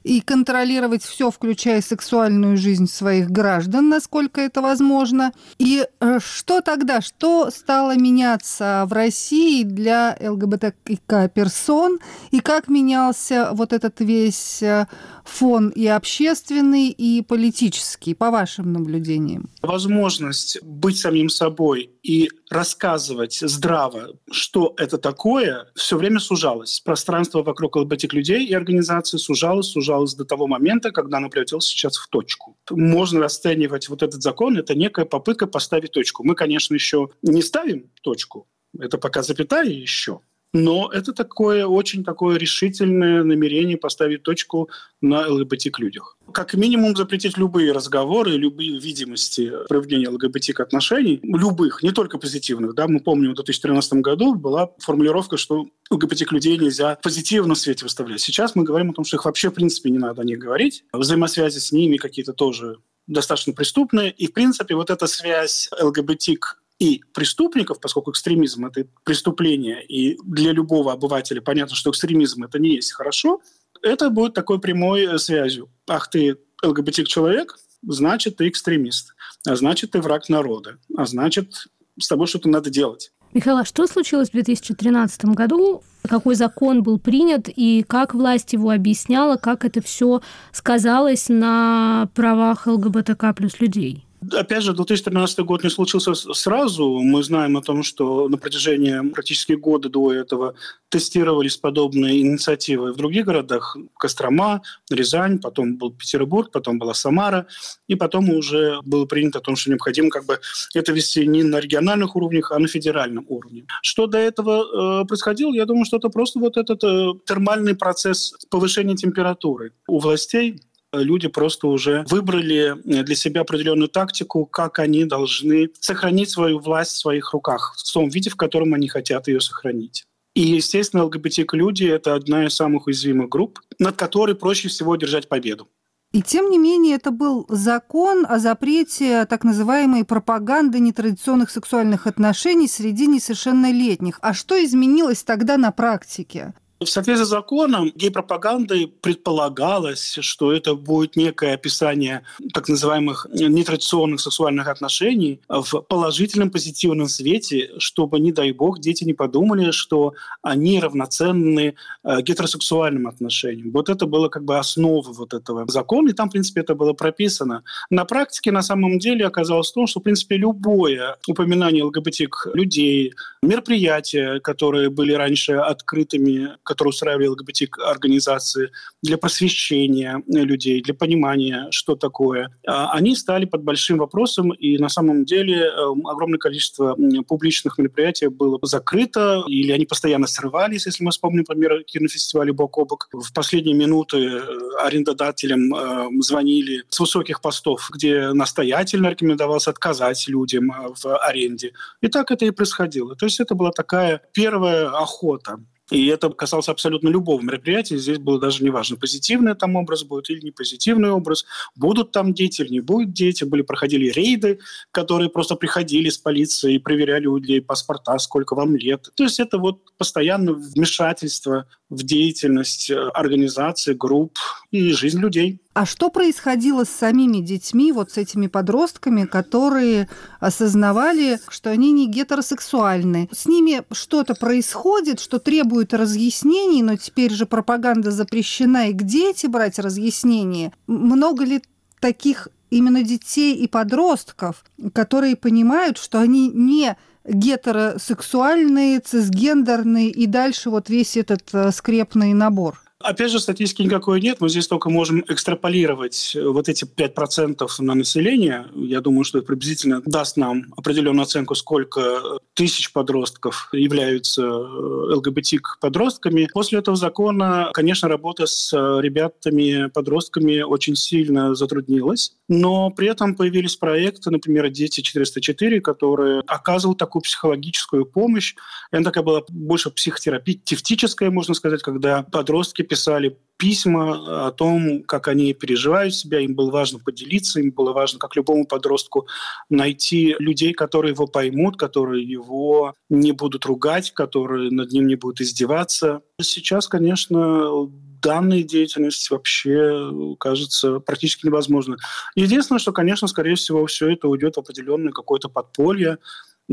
и 0.05 0.21
контролировать 0.21 1.03
все, 1.03 1.31
включая 1.31 1.81
сексуальную 1.81 2.57
жизнь 2.57 2.87
своих 2.87 3.31
граждан, 3.31 3.89
насколько 3.89 4.41
это 4.41 4.61
возможно. 4.61 5.33
И 5.59 5.87
э, 6.01 6.19
что 6.21 6.61
тогда, 6.61 7.01
что 7.01 7.51
стало 7.51 7.97
меняться 7.97 8.85
в 8.87 8.93
России 8.93 9.63
для 9.63 10.17
ЛГБТК-персон, 10.21 11.99
и 12.31 12.41
как 12.41 12.69
менялся 12.69 13.51
вот 13.53 13.73
этот 13.73 14.01
весь 14.01 14.63
э, 14.63 14.87
фон 15.25 15.71
и 15.71 15.87
общественный, 15.87 16.91
и 16.91 17.23
политический, 17.23 18.15
по 18.15 18.31
вашим 18.31 18.73
наблюдениям? 18.73 19.49
Возможность 19.63 20.63
быть 20.63 20.99
самим 20.99 21.31
собой 21.31 21.91
и 22.03 22.29
рассказывать 22.55 23.39
здраво, 23.41 24.17
что 24.31 24.75
это 24.77 24.97
такое, 24.99 25.71
все 25.75 25.97
время 25.97 26.21
сужалось. 26.21 26.81
Пространство 26.81 27.43
вокруг 27.43 27.77
ЛГБТ 27.77 28.13
людей 28.13 28.47
и 28.47 28.55
организации 28.55 29.19
сужалось, 29.19 29.67
сужалось 29.67 30.15
до 30.15 30.25
того 30.25 30.47
момента, 30.47 30.91
когда 30.91 31.19
оно 31.19 31.29
превратилось 31.29 31.67
сейчас 31.67 31.97
в 31.97 32.09
точку. 32.09 32.57
Можно 32.71 33.21
расценивать 33.21 33.89
вот 33.89 34.03
этот 34.03 34.23
закон, 34.23 34.57
это 34.57 34.75
некая 34.75 35.05
попытка 35.05 35.47
поставить 35.47 35.93
точку. 35.93 36.25
Мы, 36.25 36.35
конечно, 36.35 36.75
еще 36.75 37.11
не 37.23 37.43
ставим 37.43 37.91
точку, 38.03 38.47
это 38.79 38.99
пока 38.99 39.23
запятая 39.23 39.69
еще. 39.69 40.21
Но 40.55 40.89
это 40.93 41.13
такое 41.13 41.67
очень 41.67 42.05
такое 42.05 42.39
решительное 42.39 43.25
намерение 43.25 43.77
поставить 43.77 44.23
точку 44.23 44.71
на 45.01 45.29
ЛГБТ 45.29 45.79
людях. 45.79 46.17
Как 46.33 46.55
минимум 46.55 46.97
запретить 46.97 47.37
любые 47.37 47.73
разговоры, 47.73 48.31
любые 48.31 48.79
видимости 48.79 49.53
проявления 49.69 50.09
ЛГБТ 50.09 50.61
отношений, 50.61 51.19
любых, 51.25 51.83
не 51.83 51.91
только 51.91 52.19
позитивных. 52.19 52.77
Да? 52.77 52.87
Мы 52.87 53.01
помним, 53.01 53.33
в 53.33 53.35
2013 53.35 53.95
году 53.95 54.37
была 54.37 54.71
формулировка, 54.79 55.37
что 55.37 55.67
ЛГБТ 55.91 56.31
людей 56.31 56.57
нельзя 56.57 56.95
в 56.95 57.01
позитивном 57.01 57.57
свете 57.57 57.85
выставлять. 57.85 58.21
Сейчас 58.21 58.55
мы 58.55 58.63
говорим 58.63 58.91
о 58.91 58.95
том, 58.95 59.05
что 59.05 59.17
их 59.17 59.25
вообще 59.25 59.51
в 59.51 59.55
принципе 59.55 59.91
не 59.91 59.99
надо 59.99 60.23
о 60.23 60.25
них 60.25 60.39
говорить. 60.39 60.85
Взаимосвязи 60.93 61.59
с 61.59 61.73
ними 61.73 61.97
какие-то 61.97 62.33
тоже 62.33 62.77
достаточно 63.09 63.53
преступные. 63.53 64.13
И, 64.13 64.29
в 64.29 64.33
принципе, 64.33 64.77
вот 64.77 64.91
эта 64.91 65.09
связь 65.09 65.69
ЛГБТ 65.81 66.39
и 66.79 67.03
преступников, 67.13 67.81
поскольку 67.81 68.11
экстремизм– 68.11 68.67
это 68.67 68.87
преступление, 69.05 69.85
и 69.85 70.19
для 70.25 70.53
любого 70.53 70.93
обывателя 70.93 71.41
понятно, 71.41 71.77
что 71.77 71.91
экстремизм– 71.91 72.45
это 72.45 72.59
не 72.59 72.75
есть 72.75 72.93
хорошо, 72.93 73.41
это 73.83 74.11
будет 74.11 74.35
такой 74.35 74.61
прямой 74.61 75.05
э, 75.05 75.19
связью. 75.19 75.71
Ах, 75.89 76.11
ты 76.11 76.39
ЛГБТ-человек, 76.63 77.57
значит, 77.83 78.37
ты 78.37 78.49
экстремист, 78.49 79.15
а 79.47 79.57
значит, 79.57 79.93
ты 79.93 80.01
враг 80.01 80.29
народа, 80.29 80.79
а 80.97 81.05
значит, 81.05 81.69
с 82.01 82.09
тобой 82.09 82.27
что-то 82.27 82.49
надо 82.49 82.71
делать. 82.71 83.13
Михаил, 83.35 83.59
а 83.59 83.65
что 83.65 83.87
случилось 83.89 84.29
в 84.29 84.33
2013 84.33 85.25
году? 85.27 85.83
Какой 86.09 86.37
закон 86.37 86.83
был 86.83 86.99
принят 86.99 87.49
и 87.49 87.83
как 87.83 88.15
власть 88.15 88.53
его 88.53 88.71
объясняла, 88.71 89.37
как 89.37 89.65
это 89.65 89.83
все 89.83 90.23
сказалось 90.53 91.29
на 91.29 92.09
правах 92.15 92.67
ЛГБТК 92.67 93.35
плюс 93.35 93.59
людей? 93.59 94.07
Опять 94.33 94.63
же, 94.63 94.73
2013 94.73 95.41
год 95.41 95.65
не 95.65 95.71
случился 95.71 96.15
сразу. 96.15 96.99
Мы 97.01 97.23
знаем 97.23 97.57
о 97.57 97.63
том, 97.63 97.83
что 97.83 98.29
на 98.29 98.37
протяжении 98.39 99.11
практически 99.11 99.53
года 99.53 99.89
до 99.89 100.13
этого 100.13 100.55
тестировались 100.89 101.57
подобные 101.57 102.21
инициативы 102.21 102.93
в 102.93 102.97
других 102.97 103.27
городах. 103.27 103.77
Кострома, 103.99 104.63
Рязань, 104.91 105.41
потом 105.41 105.77
был 105.77 105.93
Петербург, 105.93 106.51
потом 106.53 106.79
была 106.79 106.95
Самара. 106.95 107.47
И 107.89 107.95
потом 107.95 108.31
уже 108.31 108.79
было 108.85 109.07
принято 109.07 109.39
о 109.39 109.43
том, 109.43 109.57
что 109.57 109.71
необходимо 109.71 110.11
как 110.11 110.25
бы 110.27 110.39
это 110.75 110.93
вести 110.93 111.27
не 111.27 111.43
на 111.43 111.61
региональных 111.61 112.17
уровнях, 112.17 112.53
а 112.53 112.59
на 112.59 112.69
федеральном 112.69 113.27
уровне. 113.29 113.67
Что 113.83 114.07
до 114.07 114.19
этого 114.19 115.03
э, 115.03 115.07
происходило, 115.07 115.53
я 115.53 115.67
думаю, 115.67 115.85
что 115.85 115.97
это 115.97 116.09
просто 116.09 116.39
вот 116.39 116.57
этот 116.57 116.83
э, 116.85 117.13
термальный 117.27 117.75
процесс 117.75 118.35
повышения 118.51 118.95
температуры 118.95 119.73
у 119.89 119.99
властей 119.99 120.61
люди 120.97 121.29
просто 121.29 121.67
уже 121.67 122.05
выбрали 122.09 122.77
для 122.85 123.15
себя 123.15 123.43
определенную 123.43 123.89
тактику, 123.89 124.47
как 124.47 124.79
они 124.79 125.05
должны 125.05 125.71
сохранить 125.81 126.31
свою 126.31 126.59
власть 126.59 126.93
в 126.93 126.99
своих 126.99 127.33
руках, 127.33 127.75
в 127.77 127.93
том 127.93 128.09
виде, 128.09 128.31
в 128.31 128.37
котором 128.37 128.75
они 128.75 128.89
хотят 128.89 129.29
ее 129.29 129.41
сохранить. 129.41 130.05
И, 130.35 130.41
естественно, 130.41 131.05
ЛГБТК-люди– 131.05 131.85
это 131.85 132.15
одна 132.15 132.47
из 132.47 132.55
самых 132.55 132.87
уязвимых 132.89 133.29
групп, 133.29 133.61
над 133.79 133.97
которой 133.97 134.35
проще 134.35 134.69
всего 134.69 134.97
держать 134.97 135.29
победу. 135.29 135.69
И 136.13 136.23
тем 136.23 136.49
не 136.49 136.59
менее, 136.59 136.95
это 136.95 137.11
был 137.11 137.45
закон 137.49 138.25
о 138.29 138.39
запрете 138.39 139.27
так 139.27 139.43
называемой 139.43 140.05
пропаганды 140.05 140.79
нетрадиционных 140.79 141.51
сексуальных 141.51 142.07
отношений 142.07 142.69
среди 142.69 143.09
несовершеннолетних. 143.09 144.21
А 144.23 144.33
что 144.33 144.63
изменилось 144.65 145.25
тогда 145.25 145.57
на 145.57 145.73
практике? 145.73 146.55
В 146.81 146.87
соответствии 146.87 147.25
с 147.25 147.29
законом 147.29 147.93
гей-пропагандой 147.95 148.93
предполагалось, 149.01 150.19
что 150.21 150.53
это 150.53 150.75
будет 150.75 151.15
некое 151.15 151.55
описание 151.55 152.25
так 152.53 152.69
называемых 152.69 153.29
нетрадиционных 153.33 154.21
сексуальных 154.21 154.67
отношений 154.67 155.41
в 155.49 155.81
положительном, 155.83 156.51
позитивном 156.51 157.07
свете, 157.07 157.71
чтобы, 157.79 158.19
не 158.19 158.33
дай 158.33 158.51
бог, 158.51 158.81
дети 158.81 159.05
не 159.05 159.15
подумали, 159.15 159.71
что 159.71 160.15
они 160.43 160.81
равноценны 160.81 161.75
э, 162.03 162.23
гетеросексуальным 162.23 163.07
отношениям. 163.07 163.71
Вот 163.71 163.89
это 163.89 164.07
было 164.07 164.29
как 164.29 164.45
бы 164.45 164.59
основа 164.59 165.13
вот 165.13 165.33
этого 165.33 165.65
закона, 165.71 166.09
и 166.09 166.13
там, 166.13 166.29
в 166.29 166.33
принципе, 166.33 166.63
это 166.63 166.75
было 166.75 166.93
прописано. 166.93 167.63
На 167.89 168.05
практике, 168.05 168.51
на 168.51 168.63
самом 168.63 168.99
деле, 168.99 169.27
оказалось 169.27 169.71
в 169.71 169.75
том, 169.75 169.87
что, 169.87 170.01
в 170.01 170.03
принципе, 170.03 170.37
любое 170.37 171.17
упоминание 171.29 171.85
ЛГБТ 171.85 172.21
людей, 172.53 173.15
мероприятия, 173.43 174.41
которые 174.41 174.91
были 174.91 175.13
раньше 175.13 175.53
открытыми, 175.53 176.57
которые 176.65 176.91
устраивали 176.91 177.27
ЛГБТ-организации 177.29 178.71
для 179.03 179.19
просвещения 179.19 180.23
людей, 180.27 180.83
для 180.83 180.95
понимания, 180.95 181.69
что 181.71 181.95
такое, 181.95 182.51
а, 182.67 182.93
они 182.93 183.15
стали 183.15 183.45
под 183.45 183.63
большим 183.63 183.99
вопросом, 183.99 184.53
и 184.53 184.79
на 184.79 184.89
самом 184.89 185.25
деле 185.25 185.67
эм, 185.67 186.07
огромное 186.07 186.39
количество 186.39 186.97
публичных 187.27 187.79
мероприятий 187.79 188.29
было 188.29 188.59
закрыто, 188.63 189.45
или 189.47 189.73
они 189.73 189.87
постоянно 189.87 190.27
срывались, 190.27 190.87
если 190.87 191.05
мы 191.05 191.11
вспомним, 191.11 191.45
например, 191.49 191.85
кинофестивале 191.85 192.53
«Бок 192.53 192.79
о 192.79 192.85
бок». 192.85 193.09
В 193.13 193.33
последние 193.33 193.75
минуты 193.75 194.19
э, 194.19 194.41
арендодателям 194.83 195.75
эм, 195.75 196.23
звонили 196.23 196.85
с 196.89 197.01
высоких 197.01 197.41
постов, 197.41 197.91
где 197.93 198.33
настоятельно 198.33 199.09
рекомендовалось 199.09 199.69
отказать 199.69 200.27
людям 200.29 200.73
э, 200.73 200.95
в 201.03 201.17
аренде. 201.19 201.73
И 202.01 202.09
так 202.09 202.31
это 202.31 202.45
и 202.45 202.51
происходило. 202.51 203.15
То 203.17 203.27
есть 203.27 203.41
это 203.41 203.55
была 203.55 203.71
такая 203.71 204.23
первая 204.33 204.89
охота 204.89 205.59
и 205.91 206.07
это 206.07 206.31
касалось 206.31 206.69
абсолютно 206.69 207.09
любого 207.09 207.41
мероприятия. 207.41 207.99
Здесь 207.99 208.19
было 208.19 208.41
даже 208.41 208.65
неважно, 208.65 208.97
позитивный 208.97 209.55
там 209.55 209.77
образ 209.77 210.03
будет 210.03 210.31
или 210.31 210.41
не 210.41 210.51
позитивный 210.51 211.11
образ. 211.11 211.45
Будут 211.77 212.11
там 212.11 212.33
дети 212.33 212.63
или 212.63 212.71
не 212.71 212.81
будут 212.81 213.13
дети. 213.13 213.45
Были, 213.45 213.63
проходили 213.63 214.11
рейды, 214.11 214.61
которые 214.91 215.29
просто 215.29 215.57
приходили 215.57 216.09
с 216.09 216.17
полицией 216.17 216.77
и 216.77 216.79
проверяли 216.79 217.27
у 217.27 217.37
людей 217.37 217.61
паспорта, 217.61 218.19
сколько 218.19 218.55
вам 218.55 218.77
лет. 218.77 219.11
То 219.15 219.25
есть 219.25 219.41
это 219.41 219.59
вот 219.59 219.81
постоянное 219.99 220.55
вмешательство 220.55 221.67
в 221.91 222.03
деятельность 222.03 222.91
э, 222.91 222.95
организаций, 223.15 223.95
групп 223.95 224.39
и 224.71 224.93
жизнь 224.93 225.21
людей. 225.21 225.61
А 225.75 225.87
что 225.87 226.09
происходило 226.09 226.85
с 226.85 226.89
самими 226.89 227.39
детьми, 227.39 227.93
вот 227.93 228.13
с 228.13 228.17
этими 228.17 228.47
подростками, 228.47 229.25
которые 229.25 230.09
осознавали, 230.41 231.41
что 231.49 231.71
они 231.71 231.93
не 231.93 232.09
гетеросексуальны? 232.09 233.29
С 233.33 233.47
ними 233.47 233.83
что-то 233.93 234.35
происходит, 234.35 235.21
что 235.21 235.39
требует 235.39 235.93
разъяснений, 235.93 236.83
но 236.83 236.97
теперь 236.97 237.33
же 237.33 237.47
пропаганда 237.47 238.11
запрещена, 238.11 238.91
и 238.91 238.93
где 238.93 239.31
эти 239.31 239.47
брать 239.47 239.79
разъяснения? 239.79 240.73
Много 240.87 241.45
ли 241.45 241.63
таких 242.01 242.49
именно 242.71 243.03
детей 243.03 243.57
и 243.57 243.69
подростков, 243.69 244.65
которые 244.93 245.37
понимают, 245.37 245.99
что 245.99 246.21
они 246.21 246.49
не 246.49 246.97
гетеросексуальные, 247.27 249.01
цисгендерные 249.01 250.11
и 250.11 250.27
дальше 250.27 250.71
вот 250.71 250.91
весь 250.91 251.17
этот 251.17 251.49
э, 251.53 251.73
скрепный 251.73 252.33
набор? 252.35 252.84
Опять 253.05 253.31
же, 253.31 253.39
статистики 253.39 253.83
никакой 253.83 254.19
нет. 254.21 254.41
Мы 254.41 254.49
здесь 254.49 254.67
только 254.67 254.89
можем 254.89 255.23
экстраполировать 255.29 256.33
э, 256.35 256.49
вот 256.49 256.71
эти 256.71 256.85
5% 256.87 257.69
на 257.81 257.95
население. 257.95 258.67
Я 258.75 259.03
думаю, 259.03 259.25
что 259.25 259.39
это 259.39 259.47
приблизительно 259.47 260.01
даст 260.07 260.39
нам 260.39 260.73
определенную 260.75 261.25
оценку, 261.25 261.55
сколько 261.55 262.39
тысяч 262.55 262.93
подростков 262.93 263.69
являются 263.73 264.43
э, 264.43 265.17
ЛГБТ-подростками. 265.17 266.49
После 266.55 266.79
этого 266.79 266.97
закона, 266.97 267.69
конечно, 267.75 268.09
работа 268.09 268.47
с 268.47 268.73
ребятами-подростками 268.73 270.63
очень 270.63 270.97
сильно 270.97 271.55
затруднилась. 271.55 272.33
Но 272.49 272.89
при 272.89 273.09
этом 273.09 273.35
появились 273.35 273.77
проекты, 273.77 274.31
например, 274.31 274.71
«Дети 274.71 275.03
404», 275.03 275.81
которые 275.81 276.41
оказывают 276.47 276.99
такую 276.99 277.21
психологическую 277.21 278.07
помощь. 278.07 278.55
Это 278.91 279.05
такая 279.05 279.25
была 279.25 279.43
больше 279.49 279.91
психотерапевтическая, 279.91 281.31
можно 281.31 281.53
сказать, 281.53 281.83
когда 281.83 282.23
подростки 282.23 282.81
писали 282.95 283.37
письма 283.57 284.47
о 284.47 284.53
том, 284.53 285.03
как 285.03 285.27
они 285.27 285.53
переживают 285.53 286.15
себя, 286.15 286.39
им 286.39 286.55
было 286.55 286.71
важно 286.71 287.01
поделиться, 287.01 287.59
им 287.59 287.73
было 287.73 287.93
важно, 287.93 288.21
как 288.21 288.37
любому 288.37 288.67
подростку, 288.67 289.27
найти 289.69 290.37
людей, 290.39 290.73
которые 290.73 291.13
его 291.13 291.27
поймут, 291.27 291.77
которые 291.77 292.23
его 292.23 292.95
не 293.09 293.33
будут 293.33 293.65
ругать, 293.65 294.13
которые 294.13 294.71
над 294.71 294.93
ним 294.93 295.09
не 295.09 295.17
будут 295.17 295.41
издеваться. 295.41 296.21
Сейчас, 296.41 296.87
конечно, 296.87 297.89
данная 298.23 298.63
деятельность 298.63 299.29
вообще 299.31 300.37
кажется 300.39 301.01
практически 301.01 301.47
невозможно. 301.47 301.97
Единственное, 302.37 302.79
что, 302.79 302.93
конечно, 302.93 303.27
скорее 303.27 303.57
всего, 303.57 303.87
все 303.87 304.13
это 304.13 304.29
уйдет 304.29 304.55
в 304.55 304.61
определенное 304.61 305.11
какое-то 305.11 305.49
подполье, 305.49 306.19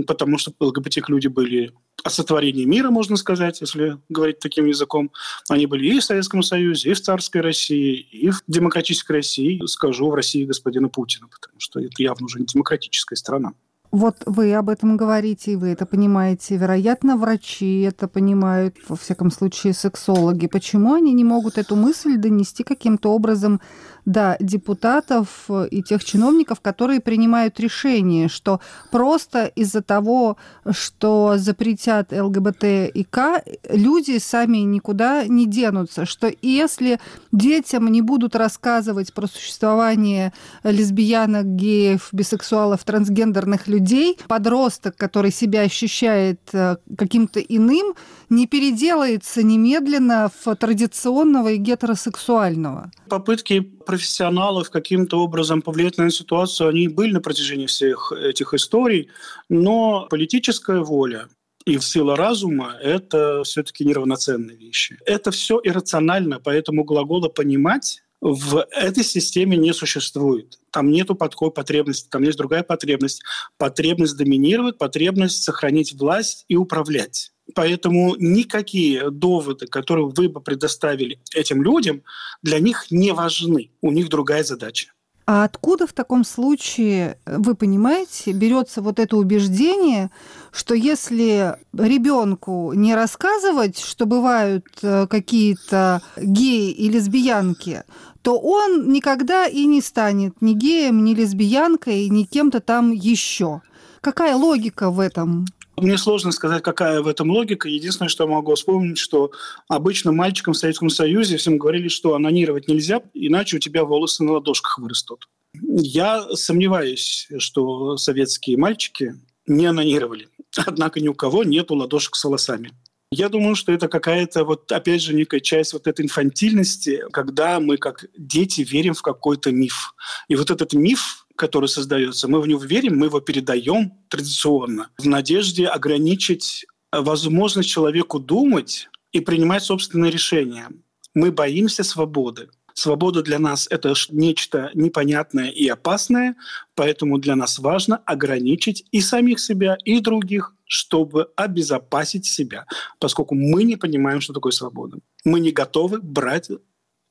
потому 0.08 0.38
что 0.38 0.54
ЛГБТ-люди 0.60 1.28
были 1.28 1.74
от 2.04 2.14
сотворения 2.14 2.66
мира, 2.66 2.90
можно 2.90 3.16
сказать, 3.16 3.62
если 3.62 3.98
говорить 4.10 4.40
таким 4.40 4.66
языком. 4.66 5.12
Они 5.50 5.66
были 5.66 5.86
и 5.88 6.00
в 6.00 6.04
Советском 6.04 6.42
Союзе, 6.42 6.92
и 6.92 6.94
в 6.94 7.02
царской 7.02 7.42
России, 7.42 7.96
и 8.00 8.32
в 8.32 8.42
демократической 8.48 9.14
России, 9.14 9.62
скажу, 9.66 10.10
в 10.10 10.16
России 10.16 10.46
господина 10.46 10.90
Путина, 10.90 11.28
потому 11.28 11.60
что 11.60 11.80
это 11.80 12.02
явно 12.02 12.26
уже 12.26 12.40
не 12.40 12.46
демократическая 12.46 13.16
страна. 13.16 13.54
Вот 13.92 14.24
вы 14.26 14.54
об 14.54 14.70
этом 14.70 14.96
говорите, 14.96 15.52
и 15.52 15.56
вы 15.58 15.70
это 15.70 15.86
понимаете. 15.86 16.56
Вероятно, 16.56 17.18
врачи 17.18 17.82
это 17.82 18.08
понимают, 18.08 18.78
во 18.88 18.96
всяком 18.96 19.32
случае, 19.32 19.74
сексологи. 19.74 20.48
Почему 20.48 20.94
они 20.94 21.12
не 21.12 21.26
могут 21.26 21.58
эту 21.58 21.76
мысль 21.76 22.16
донести 22.16 22.64
каким-то 22.64 23.12
образом 23.12 23.60
до 24.06 24.36
депутатов 24.40 25.50
и 25.70 25.84
тех 25.84 26.04
чиновников, 26.04 26.62
которые 26.62 27.02
принимают 27.02 27.60
решение, 27.60 28.30
что 28.30 28.60
просто 28.92 29.46
из-за 29.46 29.84
того, 29.84 30.38
что 30.72 31.36
запретят 31.38 32.12
ЛГБТ 32.12 32.64
и 32.94 33.04
К, 33.04 33.44
люди 33.70 34.18
сами 34.18 34.60
никуда 34.60 35.26
не 35.28 35.46
денутся, 35.46 36.06
что 36.06 36.32
если 36.42 37.00
детям 37.32 37.88
не 37.90 38.02
будут 38.02 38.36
рассказывать 38.36 39.14
про 39.14 39.28
существование 39.28 40.34
лесбиянок, 40.64 41.46
геев, 41.46 42.10
бисексуалов, 42.12 42.84
трансгендерных 42.84 43.68
людей, 43.68 43.81
подросток, 44.28 44.96
который 44.96 45.32
себя 45.32 45.62
ощущает 45.62 46.40
э, 46.54 46.78
каким-то 46.98 47.40
иным, 47.40 47.96
не 48.30 48.48
переделается 48.48 49.44
немедленно 49.44 50.30
в 50.44 50.56
традиционного 50.56 51.52
и 51.52 51.58
гетеросексуального. 51.58 52.92
Попытки 53.10 53.60
профессионалов 53.60 54.70
каким-то 54.70 55.20
образом 55.20 55.62
повлиять 55.62 55.98
на 55.98 56.10
ситуацию, 56.10 56.70
они 56.70 56.88
были 56.88 57.14
на 57.14 57.22
протяжении 57.22 57.66
всех 57.66 58.12
этих 58.12 58.54
историй, 58.54 59.10
но 59.50 60.08
политическая 60.10 60.80
воля 60.82 61.28
и 61.66 61.80
сила 61.80 62.16
разума– 62.16 62.76
это 62.82 63.44
все-таки 63.44 63.86
неравноценные 63.86 64.58
вещи. 64.58 64.98
Это 65.06 65.32
все 65.32 65.60
иррационально, 65.64 66.40
поэтому 66.40 66.84
глагола 66.84 67.30
«понимать» 67.30 68.04
в 68.22 68.68
этой 68.72 69.04
системе 69.04 69.58
не 69.58 69.74
существует. 69.74 70.60
Там 70.70 70.92
нету 70.92 71.16
такой 71.16 71.52
потребности, 71.52 72.08
там 72.08 72.22
есть 72.24 72.38
другая 72.38 72.64
потребность. 72.64 73.24
Потребность 73.58 74.16
доминировать, 74.16 74.78
потребность 74.78 75.44
сохранить 75.44 75.94
власть 75.94 76.46
и 76.48 76.56
управлять. 76.56 77.34
Поэтому 77.56 78.16
никакие 78.18 79.10
доводы, 79.10 79.66
которые 79.66 80.08
вы 80.08 80.30
бы 80.30 80.40
предоставили 80.40 81.20
этим 81.36 81.64
людям, 81.64 82.04
для 82.44 82.60
них 82.60 82.92
не 82.92 83.12
важны. 83.12 83.72
У 83.82 83.92
них 83.92 84.08
другая 84.08 84.44
задача. 84.44 84.92
А 85.34 85.46
откуда 85.46 85.88
в 85.88 85.94
таком 85.94 86.26
случае, 86.26 87.18
вы 87.26 87.56
понимаете, 87.56 88.34
берется 88.34 88.82
вот 88.82 89.00
это 89.00 89.16
убеждение, 89.16 90.12
что 90.52 90.76
если 90.76 91.56
ребенку 91.72 92.74
не 92.74 92.94
рассказывать, 92.96 93.80
что 93.80 94.06
бывают 94.06 94.66
э, 94.82 95.08
какие-то 95.08 96.02
геи 96.18 96.72
и 96.72 96.90
лесбиянки, 96.90 97.84
то 98.22 98.38
он 98.38 98.92
никогда 98.92 99.48
и 99.48 99.64
не 99.68 99.80
станет 99.82 100.42
ни 100.42 100.52
геем, 100.52 101.06
ни 101.06 101.16
лесбиянкой, 101.16 102.10
ни 102.10 102.24
кем-то 102.24 102.60
там 102.60 102.92
еще. 102.92 103.62
Какая 104.02 104.36
логика 104.36 104.90
в 104.92 105.00
этом? 105.00 105.46
Мне 105.78 105.98
сложно 105.98 106.32
сказать, 106.32 106.62
какая 106.62 107.02
в 107.02 107.08
этом 107.08 107.32
логика. 107.32 107.68
Единственное, 107.68 108.10
что 108.10 108.26
я 108.26 108.30
могу 108.30 108.54
вспомнить, 108.56 108.98
что 108.98 109.32
обычно 109.68 110.12
мальчикам 110.12 110.54
в 110.54 110.58
Советском 110.58 110.90
Союзе 110.90 111.38
всем 111.38 111.58
говорили, 111.58 111.88
что 111.88 112.14
анонировать 112.14 112.68
нельзя, 112.68 113.02
иначе 113.14 113.58
у 113.58 113.60
тебя 113.60 113.84
волосы 113.84 114.24
на 114.24 114.34
ладошках 114.34 114.78
вырастут. 114.80 115.28
Я 115.54 116.28
сомневаюсь, 116.36 117.28
что 117.40 117.98
советские 117.98 118.58
мальчики 118.58 119.16
не 119.48 119.66
анонировали. 119.66 120.28
Однако 120.66 121.00
ни 121.00 121.08
у 121.08 121.14
кого 121.14 121.44
нету 121.44 121.76
ладошек 121.76 122.16
с 122.16 122.24
волосами. 122.24 122.72
Я 123.14 123.28
думаю, 123.28 123.56
что 123.56 123.74
это 123.74 123.90
какая-то, 123.90 124.46
вот 124.46 124.72
опять 124.72 125.02
же, 125.02 125.14
некая 125.14 125.42
часть 125.42 125.74
вот 125.74 125.86
этой 125.86 126.06
инфантильности, 126.06 127.04
когда 127.12 127.60
мы 127.60 127.76
как 127.76 128.06
дети 128.18 128.62
верим 128.62 128.94
в 128.94 129.02
какой-то 129.02 129.52
миф. 129.52 129.94
И 130.30 130.36
вот 130.38 130.50
этот 130.50 130.72
миф, 130.72 131.26
который 131.36 131.68
создается, 131.68 132.30
мы 132.30 132.40
в 132.40 132.48
него 132.48 132.64
верим, 132.64 132.98
мы 132.98 133.08
его 133.08 133.20
передаем 133.20 133.92
традиционно 134.08 134.92
в 134.98 135.08
надежде 135.08 135.68
ограничить 135.68 136.66
возможность 136.94 137.70
человеку 137.70 138.18
думать 138.18 138.88
и 139.12 139.20
принимать 139.20 139.64
собственные 139.64 140.10
решения. 140.10 140.70
Мы 141.14 141.34
боимся 141.34 141.84
свободы. 141.84 142.50
Свобода 142.74 143.22
для 143.22 143.40
нас– 143.40 143.68
это 143.70 143.94
нечто 144.10 144.72
непонятное 144.74 145.50
и 145.50 145.68
опасное, 145.68 146.36
поэтому 146.76 147.18
для 147.18 147.36
нас 147.36 147.60
важно 147.60 147.98
ограничить 147.98 148.86
и 148.92 149.02
самих 149.02 149.40
себя, 149.40 149.78
и 149.86 150.00
других, 150.00 150.56
чтобы 150.66 151.30
обезопасить 151.36 152.26
себя, 152.26 152.66
поскольку 153.00 153.36
мы 153.36 153.64
не 153.64 153.76
понимаем, 153.76 154.22
что 154.22 154.34
такое 154.34 154.52
свобода. 154.52 155.00
Мы 155.26 155.40
не 155.40 155.52
готовы 155.52 156.00
брать 156.02 156.50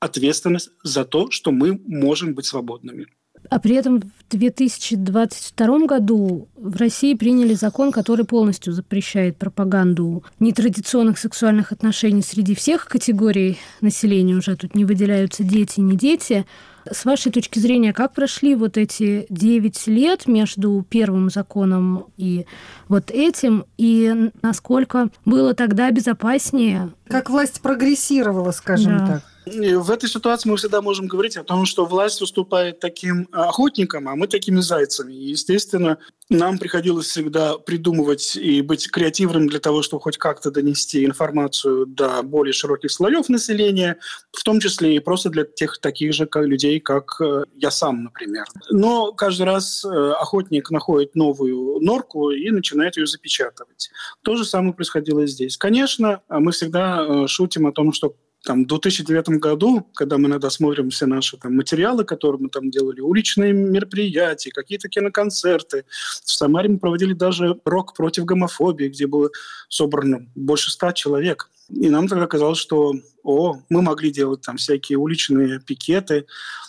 ответственность 0.00 0.70
за 0.82 1.04
то, 1.04 1.30
что 1.30 1.52
мы 1.52 1.80
можем 1.86 2.34
быть 2.34 2.46
свободными. 2.46 3.06
А 3.50 3.58
при 3.58 3.74
этом 3.74 4.00
в 4.00 4.30
2022 4.30 5.78
году 5.86 6.48
в 6.56 6.76
России 6.76 7.14
приняли 7.14 7.54
закон, 7.54 7.90
который 7.90 8.24
полностью 8.24 8.72
запрещает 8.72 9.36
пропаганду 9.38 10.22
нетрадиционных 10.38 11.18
сексуальных 11.18 11.72
отношений 11.72 12.22
среди 12.22 12.54
всех 12.54 12.86
категорий 12.86 13.58
населения. 13.80 14.36
Уже 14.36 14.54
тут 14.54 14.76
не 14.76 14.84
выделяются 14.84 15.42
дети, 15.42 15.80
не 15.80 15.96
дети. 15.96 16.46
С 16.88 17.04
вашей 17.04 17.32
точки 17.32 17.58
зрения, 17.58 17.92
как 17.92 18.14
прошли 18.14 18.54
вот 18.54 18.78
эти 18.78 19.26
9 19.30 19.86
лет 19.88 20.28
между 20.28 20.86
первым 20.88 21.28
законом 21.28 22.06
и 22.16 22.46
вот 22.86 23.10
этим, 23.10 23.64
и 23.76 24.30
насколько 24.42 25.10
было 25.24 25.54
тогда 25.54 25.90
безопаснее? 25.90 26.90
Как 27.08 27.28
власть 27.28 27.60
прогрессировала, 27.60 28.52
скажем 28.52 28.98
да. 28.98 29.06
так. 29.06 29.29
В 29.46 29.90
этой 29.90 30.08
ситуации 30.08 30.50
мы 30.50 30.56
всегда 30.56 30.82
можем 30.82 31.06
говорить 31.06 31.36
о 31.38 31.44
том, 31.44 31.64
что 31.64 31.86
власть 31.86 32.20
выступает 32.20 32.78
таким 32.78 33.26
охотником, 33.32 34.08
а 34.08 34.14
мы 34.14 34.26
такими 34.26 34.60
зайцами. 34.60 35.14
И, 35.14 35.30
естественно, 35.30 35.98
нам 36.28 36.58
приходилось 36.58 37.06
всегда 37.06 37.56
придумывать 37.56 38.36
и 38.36 38.60
быть 38.60 38.90
креативным 38.90 39.48
для 39.48 39.58
того, 39.58 39.80
чтобы 39.82 40.02
хоть 40.02 40.18
как-то 40.18 40.50
донести 40.50 41.06
информацию 41.06 41.86
до 41.86 42.22
более 42.22 42.52
широких 42.52 42.90
слоев 42.90 43.30
населения, 43.30 43.96
в 44.30 44.44
том 44.44 44.60
числе 44.60 44.94
и 44.94 45.00
просто 45.00 45.30
для 45.30 45.44
тех 45.44 45.78
таких 45.78 46.12
же 46.12 46.26
как 46.26 46.44
людей, 46.44 46.78
как 46.78 47.18
э, 47.20 47.44
я 47.56 47.70
сам, 47.70 48.04
например. 48.04 48.44
Но 48.70 49.12
каждый 49.12 49.44
раз 49.44 49.84
э, 49.84 49.88
охотник 49.88 50.70
находит 50.70 51.14
новую 51.14 51.80
норку 51.80 52.30
и 52.30 52.50
начинает 52.50 52.98
ее 52.98 53.06
запечатывать. 53.06 53.90
То 54.22 54.36
же 54.36 54.44
самое 54.44 54.74
происходило 54.74 55.26
здесь. 55.26 55.56
Конечно, 55.56 56.20
мы 56.28 56.52
всегда 56.52 57.04
э, 57.04 57.26
шутим 57.26 57.66
о 57.66 57.72
том, 57.72 57.92
что 57.92 58.14
там, 58.42 58.64
в 58.64 58.66
2009 58.66 59.40
году, 59.40 59.86
когда 59.94 60.16
мы 60.16 60.28
иногда 60.28 60.48
смотрим 60.50 60.90
все 60.90 61.06
наши 61.06 61.36
там, 61.36 61.56
материалы, 61.56 62.04
которые 62.04 62.40
мы 62.40 62.48
там 62.48 62.70
делали, 62.70 63.00
уличные 63.00 63.52
мероприятия, 63.52 64.50
какие-то 64.50 64.88
киноконцерты. 64.88 65.84
В 66.24 66.30
Самаре 66.30 66.70
мы 66.70 66.78
проводили 66.78 67.12
даже 67.12 67.60
рок 67.64 67.94
против 67.94 68.24
гомофобии, 68.24 68.88
где 68.88 69.06
было 69.06 69.30
собрано 69.68 70.26
больше 70.34 70.70
ста 70.70 70.92
человек. 70.92 71.50
И 71.72 71.88
нам 71.88 72.08
тогда 72.08 72.26
казалось, 72.26 72.58
что 72.58 72.94
о, 73.22 73.58
мы 73.68 73.82
могли 73.82 74.10
делать 74.10 74.40
там 74.42 74.56
всякие 74.56 74.98
уличные 74.98 75.60
пикеты, 75.60 76.26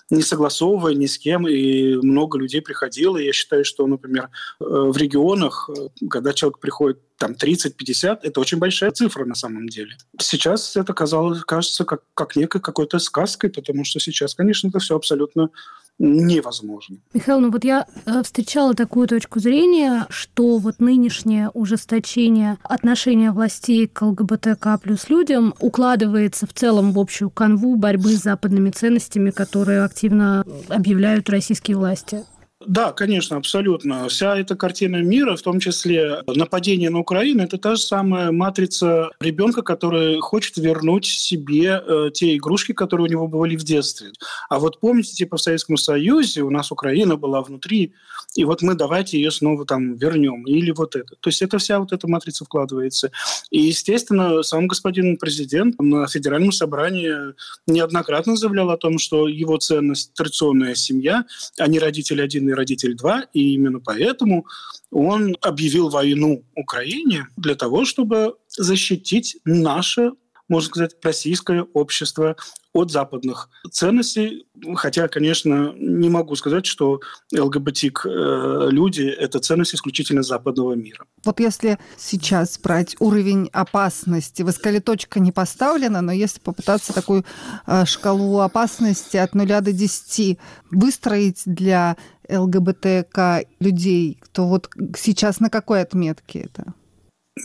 не 0.09 0.21
согласовывая 0.21 0.93
ни 0.93 1.05
с 1.05 1.17
кем, 1.17 1.47
и 1.47 1.95
много 1.95 2.37
людей 2.37 2.61
приходило. 2.61 3.17
Я 3.17 3.31
считаю, 3.31 3.63
что, 3.63 3.87
например, 3.87 4.25
э, 4.59 4.63
в 4.65 4.95
регионах, 4.97 5.69
э, 5.69 5.87
когда 6.09 6.33
человек 6.33 6.59
приходит 6.59 6.99
там 7.17 7.33
30-50, 7.33 8.19
это 8.23 8.41
очень 8.41 8.57
большая 8.57 8.91
цифра 8.91 9.25
на 9.25 9.35
самом 9.35 9.69
деле. 9.69 9.95
Сейчас 10.19 10.75
это 10.75 10.93
казалось, 10.93 11.41
кажется 11.43 11.85
как, 11.85 12.01
как 12.13 12.35
некой 12.35 12.59
какой-то 12.59 12.99
сказкой, 12.99 13.49
потому 13.49 13.85
что 13.85 13.99
сейчас, 13.99 14.35
конечно, 14.35 14.67
это 14.67 14.79
все 14.79 14.95
абсолютно 14.97 15.49
невозможно. 15.99 16.97
Михаил, 17.13 17.39
ну 17.39 17.51
вот 17.51 17.63
я 17.63 17.85
э, 18.05 18.23
встречала 18.23 18.73
такую 18.73 19.07
точку 19.07 19.39
зрения, 19.39 20.07
что 20.09 20.57
вот 20.57 20.79
нынешнее 20.79 21.49
ужесточение 21.49 22.57
отношения 22.63 23.31
властей 23.31 23.87
к 23.87 24.01
ЛГБТК 24.01 24.77
плюс 24.77 25.09
людям 25.09 25.53
укладывается 25.59 26.47
в 26.47 26.53
целом 26.53 26.91
в 26.91 26.99
общую 26.99 27.29
канву 27.29 27.75
борьбы 27.75 28.09
с 28.09 28.23
западными 28.23 28.71
ценностями, 28.71 29.29
которые 29.31 29.83
активно 29.83 30.43
объявляют 30.69 31.29
российские 31.29 31.77
власти. 31.77 32.23
Да, 32.67 32.91
конечно, 32.91 33.37
абсолютно. 33.37 34.07
Вся 34.07 34.37
эта 34.37 34.55
картина 34.55 34.97
мира, 34.97 35.35
в 35.35 35.41
том 35.41 35.59
числе 35.59 36.21
нападение 36.27 36.89
на 36.89 36.99
Украину, 36.99 37.43
это 37.43 37.57
та 37.57 37.75
же 37.75 37.81
самая 37.81 38.31
матрица 38.31 39.09
ребенка, 39.19 39.61
который 39.61 40.19
хочет 40.19 40.57
вернуть 40.57 41.05
себе 41.05 41.81
э, 41.85 42.09
те 42.13 42.35
игрушки, 42.35 42.73
которые 42.73 43.07
у 43.07 43.09
него 43.09 43.27
были 43.27 43.55
в 43.55 43.63
детстве. 43.63 44.11
А 44.49 44.59
вот 44.59 44.79
помните, 44.79 45.13
типа 45.13 45.37
в 45.37 45.41
Советском 45.41 45.77
Союзе 45.77 46.41
у 46.41 46.49
нас 46.49 46.71
Украина 46.71 47.15
была 47.15 47.41
внутри, 47.41 47.93
и 48.35 48.45
вот 48.45 48.61
мы 48.61 48.75
давайте 48.75 49.17
ее 49.17 49.31
снова 49.31 49.65
там 49.65 49.95
вернем. 49.95 50.45
Или 50.45 50.71
вот 50.71 50.95
это. 50.95 51.15
То 51.19 51.29
есть 51.29 51.41
это 51.41 51.57
вся 51.57 51.79
вот 51.79 51.91
эта 51.91 52.07
матрица 52.07 52.45
вкладывается. 52.45 53.11
И, 53.49 53.59
естественно, 53.59 54.43
сам 54.43 54.67
господин 54.67 55.17
президент 55.17 55.79
на 55.79 56.07
федеральном 56.07 56.51
собрании 56.51 57.33
неоднократно 57.67 58.35
заявлял 58.35 58.69
о 58.69 58.77
том, 58.77 58.99
что 58.99 59.27
его 59.27 59.57
ценность– 59.57 60.13
традиционная 60.15 60.75
семья, 60.75 61.25
а 61.57 61.67
не 61.67 61.79
родитель 61.79 62.21
один 62.21 62.50
и 62.51 62.55
родитель 62.55 62.95
два. 62.95 63.25
И 63.33 63.53
именно 63.53 63.79
поэтому 63.79 64.45
он 64.91 65.35
объявил 65.41 65.89
войну 65.89 66.43
Украине 66.55 67.27
для 67.37 67.55
того, 67.55 67.85
чтобы 67.85 68.35
защитить 68.49 69.37
наше 69.45 70.11
можно 70.51 70.67
сказать, 70.67 70.97
российское 71.01 71.65
общество 71.73 72.35
от 72.73 72.91
западных 72.91 73.49
ценностей. 73.71 74.45
Хотя, 74.75 75.07
конечно, 75.07 75.73
не 75.77 76.09
могу 76.09 76.35
сказать, 76.35 76.65
что 76.65 76.99
ЛГБТИК-люди– 77.33 79.03
это 79.19 79.39
ценность 79.39 79.75
исключительно 79.75 80.23
западного 80.23 80.73
мира. 80.73 81.05
Вот 81.23 81.39
если 81.39 81.79
сейчас 81.97 82.59
брать 82.59 82.97
уровень 82.99 83.49
опасности, 83.53 84.41
вы 84.41 84.51
сказали, 84.51 84.79
точка 84.79 85.21
не 85.21 85.31
поставлена, 85.31 86.01
но 86.01 86.11
если 86.11 86.41
попытаться 86.41 86.91
такую 86.91 87.23
э, 87.65 87.85
шкалу 87.85 88.39
опасности 88.39 89.15
от 89.15 89.33
0 89.33 89.47
до 89.47 89.71
10 89.71 90.37
выстроить 90.69 91.43
для 91.45 91.95
ЛГБТК 92.31 93.45
людей, 93.59 94.19
то 94.31 94.47
вот 94.47 94.69
сейчас 94.95 95.39
на 95.39 95.49
какой 95.49 95.81
отметке 95.81 96.39
это? 96.39 96.73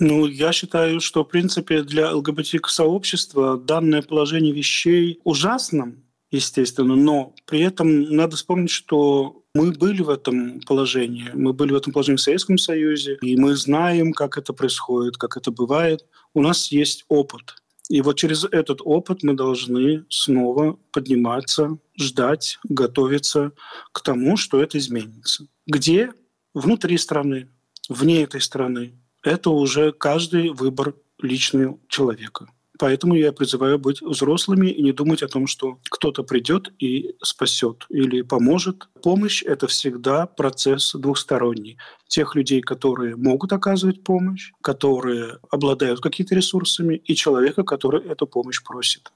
Ну, 0.01 0.27
я 0.27 0.53
считаю, 0.53 1.01
что, 1.01 1.25
в 1.25 1.29
принципе, 1.29 1.83
для 1.83 2.15
ЛГБТ-сообщества 2.15 3.57
данное 3.57 4.03
положение 4.03 4.53
вещей 4.53 5.21
ужасно, 5.25 5.95
естественно, 6.31 6.97
но 6.97 7.35
при 7.47 7.61
этом 7.61 8.03
надо 8.03 8.37
вспомнить, 8.37 8.71
что 8.71 9.45
мы 9.55 9.71
были 9.71 10.03
в 10.03 10.11
этом 10.11 10.61
положении. 10.61 11.31
Мы 11.35 11.53
были 11.53 11.73
в 11.73 11.77
этом 11.77 11.93
положении 11.93 12.19
в 12.19 12.23
Советском 12.23 12.59
Союзе, 12.59 13.17
и 13.23 13.37
мы 13.37 13.55
знаем, 13.57 14.13
как 14.13 14.37
это 14.37 14.53
происходит, 14.53 15.17
как 15.17 15.37
это 15.37 15.51
бывает. 15.51 16.05
У 16.35 16.43
нас 16.43 16.71
есть 16.73 17.05
опыт. 17.09 17.55
И 17.89 18.01
вот 18.01 18.17
через 18.17 18.45
этот 18.45 18.81
опыт 18.83 19.23
мы 19.23 19.35
должны 19.35 20.05
снова 20.09 20.79
подниматься, 20.91 21.79
ждать, 21.99 22.59
готовиться 22.65 23.53
к 23.93 24.03
тому, 24.03 24.37
что 24.37 24.61
это 24.61 24.79
изменится. 24.79 25.47
Где? 25.67 26.13
Внутри 26.53 26.99
страны, 26.99 27.49
вне 27.89 28.23
этой 28.23 28.41
страны, 28.41 28.95
это 29.23 29.51
уже 29.51 29.93
каждый 29.93 30.51
выбор 30.51 30.95
личного 31.21 31.79
человека. 31.89 32.49
Поэтому 32.79 33.15
я 33.15 33.33
призываю 33.33 33.79
быть 33.79 34.03
взрослыми 34.03 34.69
и 34.69 34.83
не 34.83 34.93
думать 34.93 35.23
о 35.23 35.29
том, 35.29 35.47
что 35.47 35.79
кто-то 35.91 36.23
придет 36.23 36.73
и 36.79 37.15
спасет 37.23 37.87
или 37.89 38.23
поможет. 38.23 38.89
Помощь– 39.03 39.43
это 39.47 39.67
всегда 39.67 40.27
процесс 40.27 40.95
двухсторонний. 40.95 41.79
Тех 42.09 42.35
людей, 42.35 42.61
которые 42.61 43.17
могут 43.17 43.53
оказывать 43.53 44.03
помощь, 44.05 44.53
которые 44.63 45.39
обладают 45.51 46.01
какими-то 46.01 46.35
ресурсами, 46.35 46.97
и 46.97 47.15
человека, 47.15 47.63
который 47.63 48.07
эту 48.07 48.27
помощь 48.27 48.63
просит. 48.63 49.11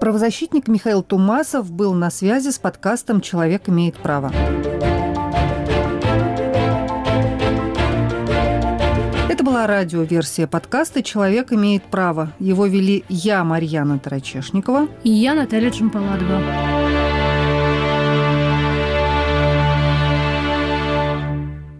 Правозащитник 0.00 0.68
Михаил 0.68 1.02
Тумасов 1.02 1.70
был 1.70 1.94
на 1.94 2.10
связи 2.10 2.50
с 2.50 2.58
подкастом 2.58 3.20
«Человек 3.20 3.68
имеет 3.68 3.94
право». 3.96 4.32
Радиоверсия 9.66 10.46
подкаста 10.46 11.02
«Человек 11.02 11.52
имеет 11.52 11.84
право». 11.84 12.32
Его 12.38 12.66
вели 12.66 13.04
я, 13.08 13.44
Марьяна 13.44 13.98
Тарачешникова. 13.98 14.88
И 15.02 15.10
я, 15.10 15.34
Наталья 15.34 15.70
Джампаладова. 15.70 16.83